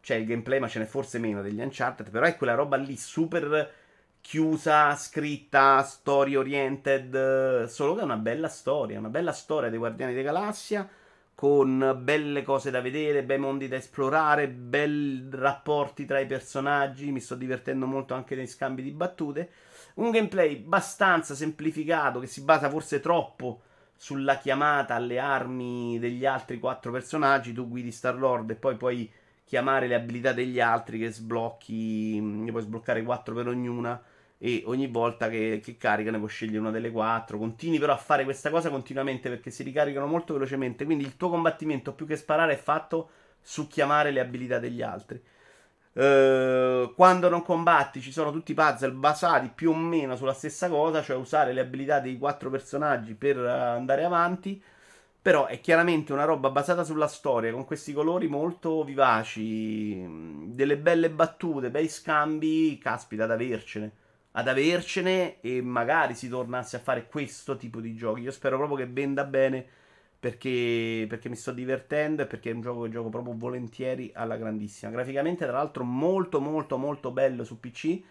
Cioè 0.02 0.18
il 0.18 0.26
gameplay, 0.26 0.60
ma 0.60 0.68
ce 0.68 0.80
n'è 0.80 0.86
forse 0.86 1.18
meno 1.18 1.42
degli 1.42 1.60
Uncharted, 1.60 2.12
però 2.12 2.28
è 2.28 2.38
quella 2.38 2.54
roba 2.54 2.78
lì 2.78 2.96
super 2.96 3.74
chiusa, 4.22 4.96
scritta, 4.96 5.82
story 5.82 6.36
oriented, 6.36 7.66
solo 7.66 7.96
che 7.96 8.02
è 8.02 8.04
una 8.04 8.18
bella 8.18 8.48
storia, 8.48 9.00
una 9.00 9.10
bella 9.10 9.32
storia 9.32 9.70
dei 9.70 9.80
Guardiani 9.80 10.14
della 10.14 10.32
Galassia 10.32 10.88
con 11.36 12.00
belle 12.02 12.44
cose 12.44 12.72
da 12.72 12.80
vedere, 12.80 13.24
bei 13.24 13.38
mondi 13.38 13.68
da 13.68 13.76
esplorare, 13.76 14.48
bei 14.48 15.28
rapporti 15.32 16.06
tra 16.06 16.20
i 16.20 16.26
personaggi, 16.26 17.12
mi 17.12 17.20
sto 17.20 17.36
divertendo 17.36 17.86
molto 17.86 18.14
anche 18.14 18.36
nei 18.36 18.48
scambi 18.48 18.82
di 18.82 18.92
battute. 18.92 19.50
Un 19.96 20.12
gameplay 20.12 20.64
abbastanza 20.64 21.36
semplificato 21.36 22.20
che 22.20 22.28
si 22.28 22.42
basa 22.42 22.70
forse 22.70 23.02
troppo 23.02 23.62
sulla 23.98 24.38
chiamata 24.38 24.96
alle 24.96 25.20
armi 25.20 26.00
degli 26.00 26.26
altri 26.26 26.58
quattro 26.58 26.92
personaggi, 26.92 27.54
tu 27.54 27.68
guidi 27.68 27.92
Star 27.92 28.18
Lord 28.18 28.52
e 28.52 28.56
poi 28.56 28.78
puoi 28.78 29.12
chiamare 29.44 29.88
le 29.88 29.96
abilità 29.96 30.32
degli 30.32 30.60
altri 30.60 31.00
che 31.00 31.12
sblocchi, 31.12 32.20
ne 32.20 32.50
puoi 32.50 32.64
sbloccare 32.64 33.04
quattro 33.04 33.36
per 33.36 33.48
ognuna 33.48 34.02
e 34.38 34.64
ogni 34.66 34.88
volta 34.88 35.30
che, 35.30 35.62
che 35.64 35.78
carica 35.78 36.12
ne 36.12 36.18
puoi 36.18 36.30
scegliere 36.30 36.60
una 36.60 36.72
delle 36.72 36.92
quattro. 36.92 37.38
Continui 37.38 37.80
però 37.80 37.94
a 37.94 37.98
fare 37.98 38.24
questa 38.24 38.50
cosa 38.50 38.70
continuamente 38.70 39.30
perché 39.30 39.50
si 39.50 39.64
ricaricano 39.64 40.08
molto 40.08 40.34
velocemente. 40.34 40.86
Quindi 40.86 41.04
il 41.06 41.18
tuo 41.18 41.30
combattimento 41.30 41.94
più 41.94 42.06
che 42.06 42.16
sparare 42.18 42.54
è 42.54 42.58
fatto 42.58 43.10
su 43.42 43.68
chiamare 43.68 44.12
le 44.12 44.20
abilità 44.20 44.60
degli 44.60 44.82
altri. 44.82 45.22
Uh, 45.94 46.94
quando 46.94 47.30
non 47.30 47.42
combatti 47.42 48.02
ci 48.02 48.12
sono 48.12 48.30
tutti 48.34 48.52
i 48.52 48.54
puzzle 48.54 48.92
basati 48.92 49.50
più 49.56 49.72
o 49.72 49.76
meno 49.76 50.18
sulla 50.18 50.34
stessa 50.34 50.68
cosa, 50.68 51.02
cioè 51.02 51.16
usare 51.16 51.54
le 51.54 51.62
abilità 51.62 52.00
dei 52.02 52.18
quattro 52.18 52.50
personaggi 52.50 53.14
per 53.14 53.38
uh, 53.38 53.48
andare 53.48 54.04
avanti. 54.04 54.62
Però 55.22 55.48
è 55.48 55.60
chiaramente 55.60 56.14
una 56.14 56.26
roba 56.26 56.52
basata 56.52 56.84
sulla 56.84 57.08
storia, 57.08 57.52
con 57.52 57.66
questi 57.66 57.94
colori 57.94 58.28
molto 58.28 58.84
vivaci, 58.84 60.06
delle 60.54 60.78
belle 60.78 61.10
battute, 61.10 61.72
bei 61.72 61.88
scambi, 61.88 62.78
caspita 62.78 63.24
ad 63.24 63.32
avercene 63.32 63.92
ad 64.38 64.48
avercene 64.48 65.40
e 65.40 65.62
magari 65.62 66.14
si 66.14 66.28
tornasse 66.28 66.76
a 66.76 66.80
fare 66.80 67.08
questo 67.08 67.56
tipo 67.56 67.80
di 67.80 67.96
giochi. 67.96 68.22
Io 68.22 68.32
spero 68.32 68.58
proprio 68.58 68.78
che 68.78 68.92
venda 68.92 69.24
bene 69.24 69.66
perché, 70.20 71.06
perché 71.08 71.30
mi 71.30 71.36
sto 71.36 71.52
divertendo 71.52 72.24
e 72.24 72.26
perché 72.26 72.50
è 72.50 72.54
un 72.54 72.62
gioco 72.62 72.84
che 72.84 72.90
gioco 72.90 73.10
proprio 73.10 73.34
volentieri 73.38 74.12
alla 74.14 74.36
grandissima. 74.36 74.92
Graficamente, 74.92 75.46
tra 75.46 75.58
l'altro, 75.58 75.84
molto 75.86 76.42
molto 76.42 76.78
molto 76.78 77.12
bello 77.12 77.44
su 77.46 77.60
PC. 77.60 78.02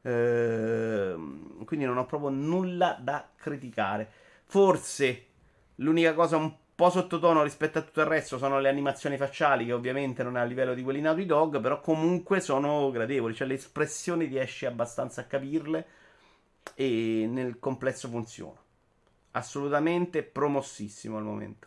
Eh, 0.00 1.14
quindi 1.64 1.84
non 1.86 1.96
ho 1.98 2.06
proprio 2.06 2.30
nulla 2.30 2.98
da 3.00 3.28
criticare. 3.36 4.10
Forse 4.46 5.26
l'unica 5.76 6.12
cosa 6.14 6.36
un 6.38 6.52
po' 6.78 6.90
sottotono 6.90 7.42
rispetto 7.42 7.78
a 7.78 7.82
tutto 7.82 8.02
il 8.02 8.06
resto 8.06 8.38
sono 8.38 8.60
le 8.60 8.68
animazioni 8.68 9.16
facciali, 9.16 9.66
che 9.66 9.72
ovviamente 9.72 10.22
non 10.22 10.36
è 10.36 10.40
a 10.40 10.44
livello 10.44 10.74
di 10.74 10.84
quelli 10.84 11.00
Naughty 11.00 11.26
Dog, 11.26 11.60
però 11.60 11.80
comunque 11.80 12.38
sono 12.38 12.88
gradevoli, 12.92 13.34
cioè 13.34 13.48
le 13.48 13.54
espressioni 13.54 14.26
riesci 14.26 14.64
abbastanza 14.64 15.22
a 15.22 15.24
capirle 15.24 15.86
e 16.76 17.26
nel 17.28 17.58
complesso 17.58 18.06
funziona. 18.06 18.60
Assolutamente 19.32 20.22
promossissimo 20.22 21.16
al 21.16 21.24
momento. 21.24 21.66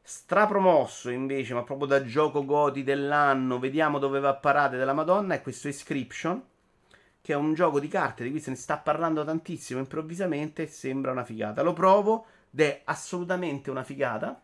Strapromosso 0.00 1.10
invece, 1.10 1.52
ma 1.52 1.62
proprio 1.62 1.88
da 1.88 2.02
gioco 2.02 2.46
Goti 2.46 2.82
dell'anno, 2.82 3.58
vediamo 3.58 3.98
dove 3.98 4.18
va 4.18 4.30
a 4.30 4.36
parate 4.36 4.78
della 4.78 4.94
Madonna, 4.94 5.34
è 5.34 5.42
questo 5.42 5.66
Inscription, 5.66 6.42
che 7.20 7.34
è 7.34 7.36
un 7.36 7.52
gioco 7.52 7.78
di 7.78 7.88
carte 7.88 8.24
di 8.24 8.30
cui 8.30 8.40
se 8.40 8.48
ne 8.48 8.56
sta 8.56 8.78
parlando 8.78 9.24
tantissimo 9.24 9.78
improvvisamente 9.78 10.66
sembra 10.68 11.12
una 11.12 11.22
figata. 11.22 11.60
Lo 11.60 11.74
provo 11.74 12.24
ed 12.52 12.60
è 12.60 12.82
assolutamente 12.84 13.70
una 13.70 13.82
figata. 13.82 14.40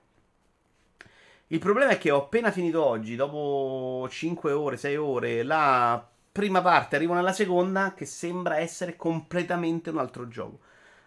Il 1.51 1.59
problema 1.59 1.93
è 1.93 1.99
che 1.99 2.11
ho 2.11 2.19
appena 2.25 2.51
finito 2.51 2.85
oggi, 2.85 3.17
dopo 3.17 4.07
5 4.11 4.53
ore, 4.53 4.77
6 4.77 4.97
ore, 4.97 5.43
la 5.43 6.07
prima 6.31 6.61
parte, 6.61 6.97
arrivo 6.97 7.15
nella 7.15 7.33
seconda, 7.33 7.95
che 7.95 8.05
sembra 8.05 8.59
essere 8.59 8.97
completamente 8.97 9.91
un 9.91 9.99
altro 9.99 10.29
gioco. 10.29 10.61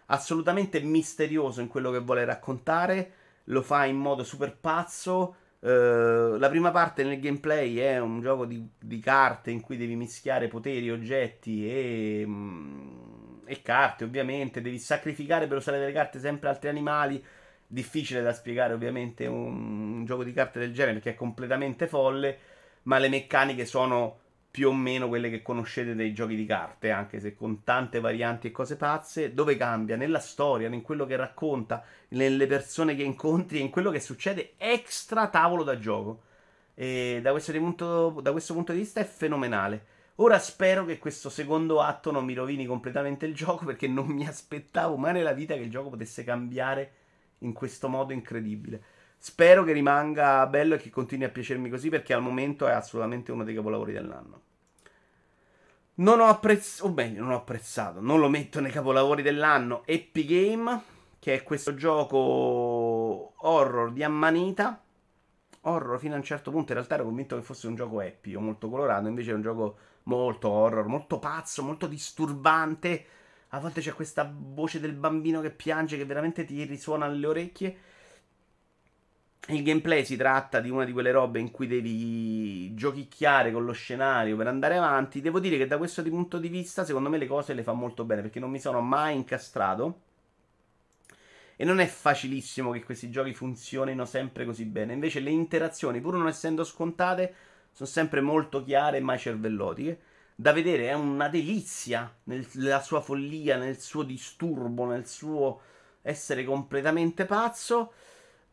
Assolutamente 0.06 0.80
misterioso 0.80 1.60
in 1.60 1.68
quello 1.68 1.90
che 1.90 2.00
vuole 2.00 2.24
raccontare, 2.24 3.12
lo 3.44 3.62
fa 3.62 3.84
in 3.84 3.96
modo 3.96 4.24
super 4.24 4.56
pazzo. 4.56 5.36
Uh, 5.60 6.36
la 6.38 6.48
prima 6.50 6.72
parte 6.72 7.04
nel 7.04 7.20
gameplay 7.20 7.76
è 7.76 8.00
un 8.00 8.20
gioco 8.20 8.44
di, 8.46 8.66
di, 8.80 8.98
carte 8.98 9.52
in 9.52 9.60
cui 9.60 9.76
devi 9.76 9.94
mischiare 9.94 10.48
poteri, 10.48 10.90
oggetti 10.90 11.70
e, 11.70 12.24
mm, 12.26 13.21
e 13.44 13.62
carte, 13.62 14.04
ovviamente. 14.04 14.60
Devi 14.60 14.78
sacrificare 14.78 15.46
per 15.46 15.58
usare 15.58 15.78
delle 15.78 15.92
carte 15.92 16.18
sempre 16.18 16.48
altri 16.48 16.68
animali 16.68 17.22
difficile 17.66 18.20
da 18.20 18.34
spiegare 18.34 18.74
ovviamente 18.74 19.26
un, 19.26 19.94
un, 19.96 20.04
gioco 20.04 20.24
di 20.24 20.32
carte 20.32 20.58
del 20.58 20.74
genere 20.74 20.94
perché 20.94 21.10
è 21.10 21.14
completamente 21.14 21.86
folle, 21.86 22.38
ma 22.82 22.98
le 22.98 23.08
meccaniche 23.08 23.64
sono 23.64 24.18
più 24.50 24.68
o 24.68 24.74
meno 24.74 25.08
quelle 25.08 25.30
che 25.30 25.40
conoscete 25.40 25.94
dei 25.94 26.12
giochi 26.12 26.36
di 26.36 26.44
carte, 26.44 26.90
anche 26.90 27.18
se 27.20 27.34
con 27.34 27.64
tante 27.64 28.00
varianti 28.00 28.48
e 28.48 28.50
cose 28.50 28.76
pazze, 28.76 29.32
dove 29.32 29.56
cambia 29.56 29.96
nella 29.96 30.18
storia, 30.18 30.68
in 30.68 30.82
quello 30.82 31.06
che 31.06 31.16
racconta, 31.16 31.82
nelle 32.08 32.46
persone 32.46 32.94
che 32.94 33.02
incontri 33.02 33.58
e 33.58 33.62
in 33.62 33.70
quello 33.70 33.90
che 33.90 34.00
succede 34.00 34.52
extra 34.58 35.28
tavolo 35.28 35.64
da 35.64 35.78
gioco. 35.78 36.24
E 36.74 37.20
da 37.22 37.30
questo, 37.30 37.52
punto, 37.52 38.20
da 38.20 38.32
questo 38.32 38.52
punto 38.52 38.72
di 38.72 38.78
vista 38.80 39.00
è 39.00 39.04
fenomenale. 39.04 39.86
Ora 40.16 40.38
spero 40.38 40.84
che 40.84 40.98
questo 40.98 41.30
secondo 41.30 41.80
atto 41.80 42.10
non 42.10 42.24
mi 42.24 42.34
rovini 42.34 42.66
completamente 42.66 43.24
il 43.24 43.34
gioco 43.34 43.64
perché 43.64 43.88
non 43.88 44.06
mi 44.06 44.26
aspettavo 44.26 44.96
mai 44.96 45.14
nella 45.14 45.32
vita 45.32 45.54
che 45.54 45.60
il 45.60 45.70
gioco 45.70 45.88
potesse 45.88 46.22
cambiare 46.22 46.92
in 47.38 47.52
questo 47.54 47.88
modo 47.88 48.12
incredibile. 48.12 48.82
Spero 49.16 49.64
che 49.64 49.72
rimanga 49.72 50.46
bello 50.46 50.74
e 50.74 50.78
che 50.78 50.90
continui 50.90 51.24
a 51.24 51.30
piacermi 51.30 51.70
così 51.70 51.88
perché 51.88 52.12
al 52.12 52.22
momento 52.22 52.66
è 52.66 52.72
assolutamente 52.72 53.32
uno 53.32 53.44
dei 53.44 53.54
capolavori 53.54 53.92
dell'anno. 53.92 54.40
Non 55.94 56.20
ho 56.20 56.26
apprezzato, 56.26 56.88
o 56.88 56.92
meglio, 56.92 57.22
non 57.22 57.32
ho 57.32 57.36
apprezzato, 57.36 58.00
non 58.00 58.18
lo 58.18 58.28
metto 58.28 58.60
nei 58.60 58.72
capolavori 58.72 59.22
dell'anno. 59.22 59.82
Epic 59.86 60.26
Game, 60.26 60.82
che 61.18 61.34
è 61.34 61.42
questo 61.42 61.74
gioco 61.74 63.32
horror 63.36 63.92
di 63.92 64.02
ammanita. 64.02 64.82
Horror 65.64 65.98
fino 65.98 66.14
a 66.14 66.16
un 66.16 66.24
certo 66.24 66.50
punto, 66.50 66.72
in 66.72 66.78
realtà 66.78 66.96
ero 66.96 67.04
convinto 67.04 67.36
che 67.36 67.42
fosse 67.42 67.68
un 67.68 67.76
gioco 67.76 68.00
epico, 68.00 68.40
molto 68.40 68.68
colorato, 68.68 69.06
invece 69.06 69.30
è 69.30 69.34
un 69.34 69.42
gioco 69.42 69.76
molto 70.04 70.48
horror, 70.48 70.86
molto 70.86 71.18
pazzo, 71.18 71.62
molto 71.62 71.86
disturbante 71.86 73.06
a 73.54 73.60
volte 73.60 73.82
c'è 73.82 73.92
questa 73.92 74.30
voce 74.34 74.80
del 74.80 74.94
bambino 74.94 75.42
che 75.42 75.50
piange 75.50 75.98
che 75.98 76.06
veramente 76.06 76.46
ti 76.46 76.64
risuona 76.64 77.06
nelle 77.06 77.26
orecchie. 77.26 77.76
Il 79.48 79.62
gameplay 79.62 80.06
si 80.06 80.16
tratta 80.16 80.60
di 80.60 80.70
una 80.70 80.86
di 80.86 80.92
quelle 80.92 81.10
robe 81.10 81.38
in 81.38 81.50
cui 81.50 81.66
devi 81.66 82.74
giochicchiare 82.74 83.52
con 83.52 83.66
lo 83.66 83.72
scenario 83.72 84.36
per 84.36 84.46
andare 84.46 84.78
avanti. 84.78 85.20
Devo 85.20 85.38
dire 85.38 85.58
che 85.58 85.66
da 85.66 85.76
questo 85.76 86.02
punto 86.02 86.38
di 86.38 86.48
vista, 86.48 86.86
secondo 86.86 87.10
me, 87.10 87.18
le 87.18 87.26
cose 87.26 87.52
le 87.52 87.62
fa 87.62 87.72
molto 87.72 88.04
bene 88.04 88.22
perché 88.22 88.40
non 88.40 88.50
mi 88.50 88.58
sono 88.58 88.80
mai 88.80 89.16
incastrato. 89.16 90.00
E 91.56 91.64
non 91.66 91.78
è 91.78 91.86
facilissimo 91.86 92.70
che 92.70 92.82
questi 92.82 93.10
giochi 93.10 93.34
funzionino 93.34 94.06
sempre 94.06 94.46
così 94.46 94.64
bene. 94.64 94.94
Invece, 94.94 95.20
le 95.20 95.30
interazioni, 95.30 96.00
pur 96.00 96.14
non 96.14 96.26
essendo 96.26 96.64
scontate, 96.64 97.34
sono 97.72 97.88
sempre 97.88 98.20
molto 98.20 98.62
chiare 98.62 98.98
e 98.98 99.00
mai 99.00 99.18
cervellotiche 99.18 100.00
da 100.34 100.52
vedere, 100.52 100.88
è 100.88 100.94
una 100.94 101.28
delizia 101.28 102.12
nella 102.24 102.80
sua 102.80 103.00
follia, 103.00 103.56
nel 103.56 103.78
suo 103.78 104.02
disturbo, 104.02 104.86
nel 104.86 105.06
suo 105.06 105.60
essere 106.02 106.44
completamente 106.44 107.26
pazzo. 107.26 107.92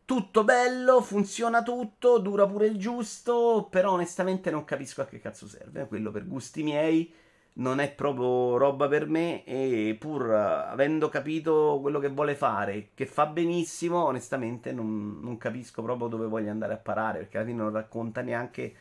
Tutto 0.06 0.44
bello, 0.44 1.02
funziona 1.02 1.64
tutto, 1.64 2.20
dura 2.20 2.48
pure 2.48 2.68
il 2.68 2.78
giusto, 2.78 3.68
però 3.70 3.94
onestamente 3.94 4.52
non 4.52 4.66
capisco 4.66 5.02
a 5.02 5.06
che 5.06 5.20
cazzo 5.20 5.48
serve. 5.48 5.88
Quello 5.88 6.12
per 6.12 6.28
gusti 6.28 6.64
miei 6.64 7.12
non 7.54 7.80
è 7.80 7.92
proprio 7.92 8.58
roba 8.58 8.88
per 8.88 9.08
me 9.08 9.44
e 9.44 9.96
pur 10.00 10.32
avendo 10.32 11.10
capito 11.10 11.80
quello 11.82 12.00
che 12.00 12.10
vuole 12.10 12.36
fare, 12.36 12.90
che 12.94 13.06
fa 13.06 13.26
benissimo, 13.26 14.06
onestamente 14.06 14.72
non, 14.72 15.20
non 15.22 15.38
capisco 15.38 15.82
proprio 15.82 16.08
dove 16.08 16.28
voglia 16.28 16.52
andare 16.52 16.74
a 16.74 16.78
parare, 16.78 17.20
perché 17.20 17.38
alla 17.38 17.48
fine 17.48 17.62
non 17.62 17.72
racconta 17.72 18.22
neanche 18.22 18.76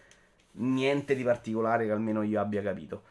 niente 0.52 1.14
di 1.14 1.22
particolare 1.22 1.86
che 1.86 1.92
almeno 1.92 2.22
io 2.22 2.40
abbia 2.40 2.62
capito. 2.62 3.02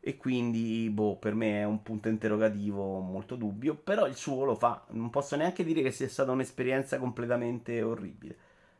E 0.00 0.16
quindi, 0.16 0.88
boh, 0.90 1.16
per 1.16 1.34
me 1.34 1.60
è 1.60 1.64
un 1.64 1.82
punto 1.82 2.08
interrogativo 2.08 3.00
molto 3.00 3.34
dubbio. 3.34 3.74
Però 3.74 4.06
il 4.06 4.14
suo 4.14 4.44
lo 4.44 4.54
fa. 4.54 4.84
Non 4.90 5.10
posso 5.10 5.34
neanche 5.34 5.64
dire 5.64 5.82
che 5.82 5.90
sia 5.90 6.08
stata 6.08 6.30
un'esperienza 6.30 6.98
completamente 6.98 7.82
orribile. 7.82 8.36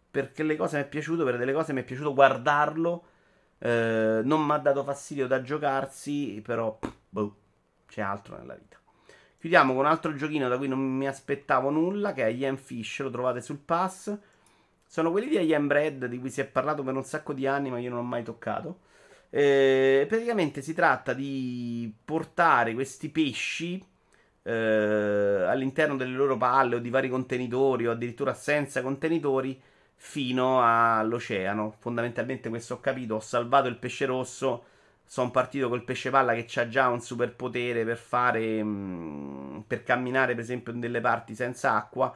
Perché 0.08 0.44
le 0.44 0.56
cose 0.56 0.76
mi 0.76 0.84
è 0.84 0.88
piaciuto, 0.88 1.24
per 1.24 1.36
delle 1.36 1.52
cose 1.52 1.72
mi 1.72 1.80
è 1.80 1.84
piaciuto 1.84 2.14
guardarlo. 2.14 3.04
Eh, 3.58 4.20
non 4.22 4.44
mi 4.44 4.52
ha 4.52 4.58
dato 4.58 4.84
fastidio 4.84 5.26
da 5.26 5.42
giocarsi, 5.42 6.40
però, 6.44 6.78
boh, 7.08 7.36
c'è 7.88 8.02
altro 8.02 8.36
nella 8.36 8.54
vita. 8.54 8.78
Chiudiamo 9.38 9.74
con 9.74 9.84
un 9.84 9.90
altro 9.90 10.14
giochino 10.14 10.48
da 10.48 10.56
cui 10.56 10.68
non 10.68 10.78
mi 10.78 11.06
aspettavo 11.08 11.70
nulla, 11.70 12.12
che 12.12 12.24
è 12.24 12.28
Ian 12.28 12.56
Fish, 12.56 13.00
lo 13.00 13.10
trovate 13.10 13.40
sul 13.40 13.58
pass. 13.58 14.16
Sono 14.86 15.10
quelli 15.10 15.28
di 15.28 15.38
Ian 15.38 15.66
Bread 15.66 16.06
di 16.06 16.18
cui 16.18 16.30
si 16.30 16.40
è 16.40 16.46
parlato 16.46 16.82
per 16.82 16.94
un 16.94 17.04
sacco 17.04 17.32
di 17.32 17.46
anni, 17.46 17.70
ma 17.70 17.78
io 17.78 17.90
non 17.90 17.98
ho 18.00 18.02
mai 18.02 18.22
toccato. 18.22 18.80
Eh, 19.30 20.06
praticamente 20.08 20.62
si 20.62 20.72
tratta 20.72 21.12
di 21.12 21.92
portare 22.04 22.74
questi 22.74 23.08
pesci 23.10 23.84
eh, 24.42 24.52
all'interno 24.52 25.96
delle 25.96 26.14
loro 26.14 26.36
palle 26.36 26.76
o 26.76 26.78
di 26.78 26.88
vari 26.90 27.08
contenitori 27.08 27.86
o 27.86 27.90
addirittura 27.90 28.32
senza 28.32 28.82
contenitori 28.82 29.60
fino 29.96 30.60
all'oceano. 30.62 31.74
Fondamentalmente 31.78 32.48
questo 32.48 32.74
ho 32.74 32.80
capito, 32.80 33.16
ho 33.16 33.20
salvato 33.20 33.68
il 33.68 33.76
pesce 33.76 34.06
rosso, 34.06 34.64
sono 35.04 35.30
partito 35.30 35.68
col 35.68 35.84
pesce 35.84 36.10
palla 36.10 36.34
che 36.34 36.60
ha 36.60 36.68
già 36.68 36.88
un 36.88 37.00
superpotere 37.00 37.84
per 37.84 37.96
fare 37.96 38.62
mh, 38.62 38.68
mm, 38.68 39.58
per 39.66 39.82
camminare 39.82 40.34
per 40.34 40.42
esempio 40.42 40.72
in 40.72 40.80
delle 40.80 41.00
parti 41.00 41.34
senza 41.34 41.74
acqua. 41.74 42.14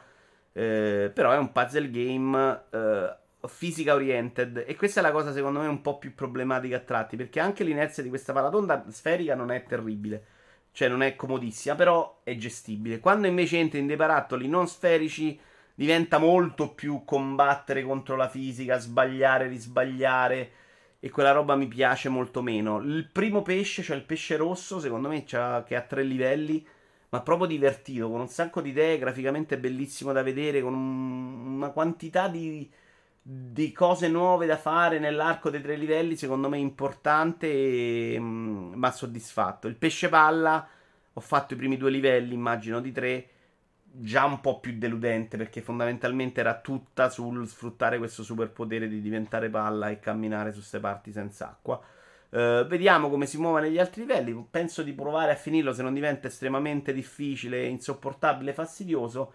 Eh, 0.53 1.11
però 1.15 1.31
è 1.33 1.39
un 1.39 1.53
puzzle 1.53 1.91
game 1.91 2.63
eh, 2.71 3.17
fisica 3.49 3.95
oriented. 3.95 4.65
E 4.67 4.77
questa 4.77 5.01
è 5.01 5.03
la 5.03 5.13
cosa 5.13 5.33
secondo 5.33 5.61
me 5.61 5.67
un 5.67 5.81
po' 5.81 5.99
più 5.99 6.15
problematica 6.15 6.77
a 6.77 6.81
tratti 6.81 7.17
perché 7.17 7.41
anche 7.41 7.65
l'inerzia 7.65 8.03
di 8.03 8.09
questa 8.09 8.33
palatonda 8.33 8.85
sferica 8.89 9.35
non 9.35 9.51
è 9.51 9.63
terribile. 9.65 10.25
Cioè 10.73 10.89
non 10.89 11.03
è 11.03 11.17
comodissima 11.17 11.75
però 11.75 12.21
è 12.23 12.37
gestibile. 12.37 13.01
Quando 13.01 13.27
invece 13.27 13.59
entri 13.59 13.79
in 13.81 13.87
dei 13.87 13.97
barattoli 13.97 14.49
non 14.49 14.69
sferici 14.69 15.39
diventa 15.75 16.19
molto 16.19 16.75
più 16.75 17.05
combattere 17.05 17.83
contro 17.83 18.17
la 18.17 18.29
fisica 18.29 18.79
sbagliare 18.79 19.49
risbagliare. 19.49 20.53
E 21.03 21.09
quella 21.09 21.33
roba 21.33 21.57
mi 21.57 21.67
piace 21.67 22.11
molto 22.11 22.43
meno. 22.43 22.79
Il 22.81 23.09
primo 23.11 23.43
pesce 23.43 23.83
cioè 23.83 23.97
il 23.97 24.05
pesce 24.05 24.37
rosso 24.37 24.81
secondo 24.81 25.09
me 25.09 25.25
che 25.25 25.37
ha 25.37 25.81
tre 25.89 26.03
livelli 26.03 26.67
ma 27.11 27.21
proprio 27.21 27.47
divertito 27.47 28.11
con 28.11 28.21
un 28.21 28.29
sacco 28.29 28.61
di 28.61 28.71
idee 28.71 28.99
graficamente 28.99 29.59
bellissimo 29.59 30.13
da 30.13 30.23
vedere 30.23 30.63
con 30.63 30.75
un, 30.75 31.55
una 31.57 31.71
quantità 31.71 32.29
di 32.29 32.71
di 33.23 33.71
cose 33.73 34.09
nuove 34.09 34.47
da 34.47 34.57
fare 34.57 34.99
nell'arco 34.99 35.51
dei 35.51 35.61
tre 35.61 35.77
livelli, 35.77 36.17
secondo 36.17 36.49
me 36.49 36.59
importante 36.59 37.47
e 37.47 38.17
mm, 38.19 38.83
ha 38.83 38.91
soddisfatto. 38.91 39.69
Il 39.69 39.77
pesce 39.77 40.09
palla, 40.09 40.67
ho 41.13 41.21
fatto 41.21 41.55
i 41.55 41.57
primi 41.57 41.77
due 41.77 41.91
livelli, 41.91 42.35
immagino 42.35 42.81
di 42.81 42.93
tre, 42.93 43.29
già 43.83 44.25
un 44.25 44.41
po' 44.41 44.61
più 44.61 44.77
deludente 44.79 45.37
perché 45.37 45.61
fondamentalmente 45.61 46.41
era 46.41 46.61
tutta 46.61 47.11
sul 47.11 47.47
sfruttare 47.47 47.99
questo 47.99 48.23
superpotere 48.23 48.89
di 48.89 49.01
diventare 49.01 49.51
palla 49.51 49.91
e 49.91 49.99
camminare 50.01 50.51
su 50.51 50.59
queste 50.59 50.81
parti 50.81 51.13
senza 51.13 51.49
acqua. 51.49 51.81
Uh, 52.31 52.65
vediamo 52.67 53.11
come 53.11 53.27
si 53.27 53.39
muove 53.39 53.61
negli 53.61 53.79
altri 53.79 54.03
livelli. 54.03 54.47
Penso 54.49 54.83
di 54.83 54.93
provare 54.93 55.33
a 55.33 55.37
finirlo 55.37 55.73
se 55.73 55.83
non 55.83 55.95
diventa 55.95 56.29
estremamente 56.29 56.93
difficile, 56.93 57.67
insopportabile, 57.67 58.53
fastidioso. 58.53 59.33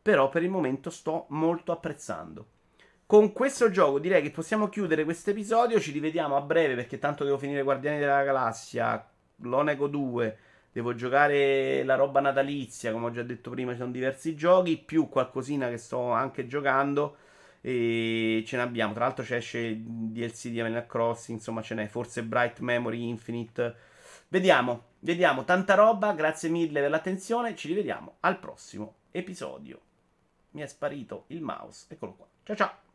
Però 0.00 0.28
per 0.28 0.42
il 0.42 0.50
momento 0.50 0.90
sto 0.90 1.26
molto 1.30 1.72
apprezzando. 1.72 2.46
Con 3.06 3.32
questo 3.32 3.70
gioco 3.70 4.00
direi 4.00 4.20
che 4.22 4.30
possiamo 4.30 4.68
chiudere 4.68 5.04
questo 5.04 5.30
episodio. 5.30 5.80
Ci 5.80 5.92
rivediamo 5.92 6.36
a 6.36 6.40
breve 6.40 6.74
perché 6.74 6.98
tanto 6.98 7.24
devo 7.24 7.38
finire 7.38 7.62
Guardiani 7.62 7.98
della 7.98 8.22
Galassia, 8.22 9.08
Lonego 9.42 9.88
2. 9.88 10.38
Devo 10.72 10.94
giocare 10.94 11.82
la 11.84 11.94
roba 11.94 12.20
natalizia, 12.20 12.92
come 12.92 13.06
ho 13.06 13.10
già 13.10 13.22
detto 13.22 13.48
prima, 13.50 13.72
ci 13.72 13.78
sono 13.78 13.90
diversi 13.90 14.36
giochi, 14.36 14.76
più 14.76 15.08
qualcosina 15.08 15.68
che 15.70 15.78
sto 15.78 16.10
anche 16.10 16.46
giocando. 16.46 17.16
E 17.66 18.44
ce 18.46 18.54
ne 18.54 18.62
abbiamo. 18.62 18.92
Tra 18.92 19.06
l'altro 19.06 19.24
c'è 19.24 19.38
esce 19.38 19.74
DLC 19.76 20.50
di 20.50 20.60
Animal 20.60 20.86
Crossing, 20.86 21.38
insomma 21.38 21.62
ce 21.62 21.74
n'è. 21.74 21.88
Forse 21.88 22.22
Bright 22.22 22.60
Memory 22.60 23.08
Infinite. 23.08 23.74
Vediamo, 24.28 24.84
vediamo. 25.00 25.44
Tanta 25.44 25.74
roba. 25.74 26.12
Grazie 26.12 26.48
mille 26.48 26.80
per 26.80 26.90
l'attenzione. 26.90 27.56
Ci 27.56 27.66
rivediamo 27.66 28.18
al 28.20 28.38
prossimo 28.38 28.98
episodio. 29.10 29.80
Mi 30.52 30.60
è 30.60 30.66
sparito 30.66 31.24
il 31.28 31.42
mouse. 31.42 31.86
Eccolo 31.88 32.12
qua. 32.12 32.26
Ciao 32.44 32.54
ciao. 32.54 32.85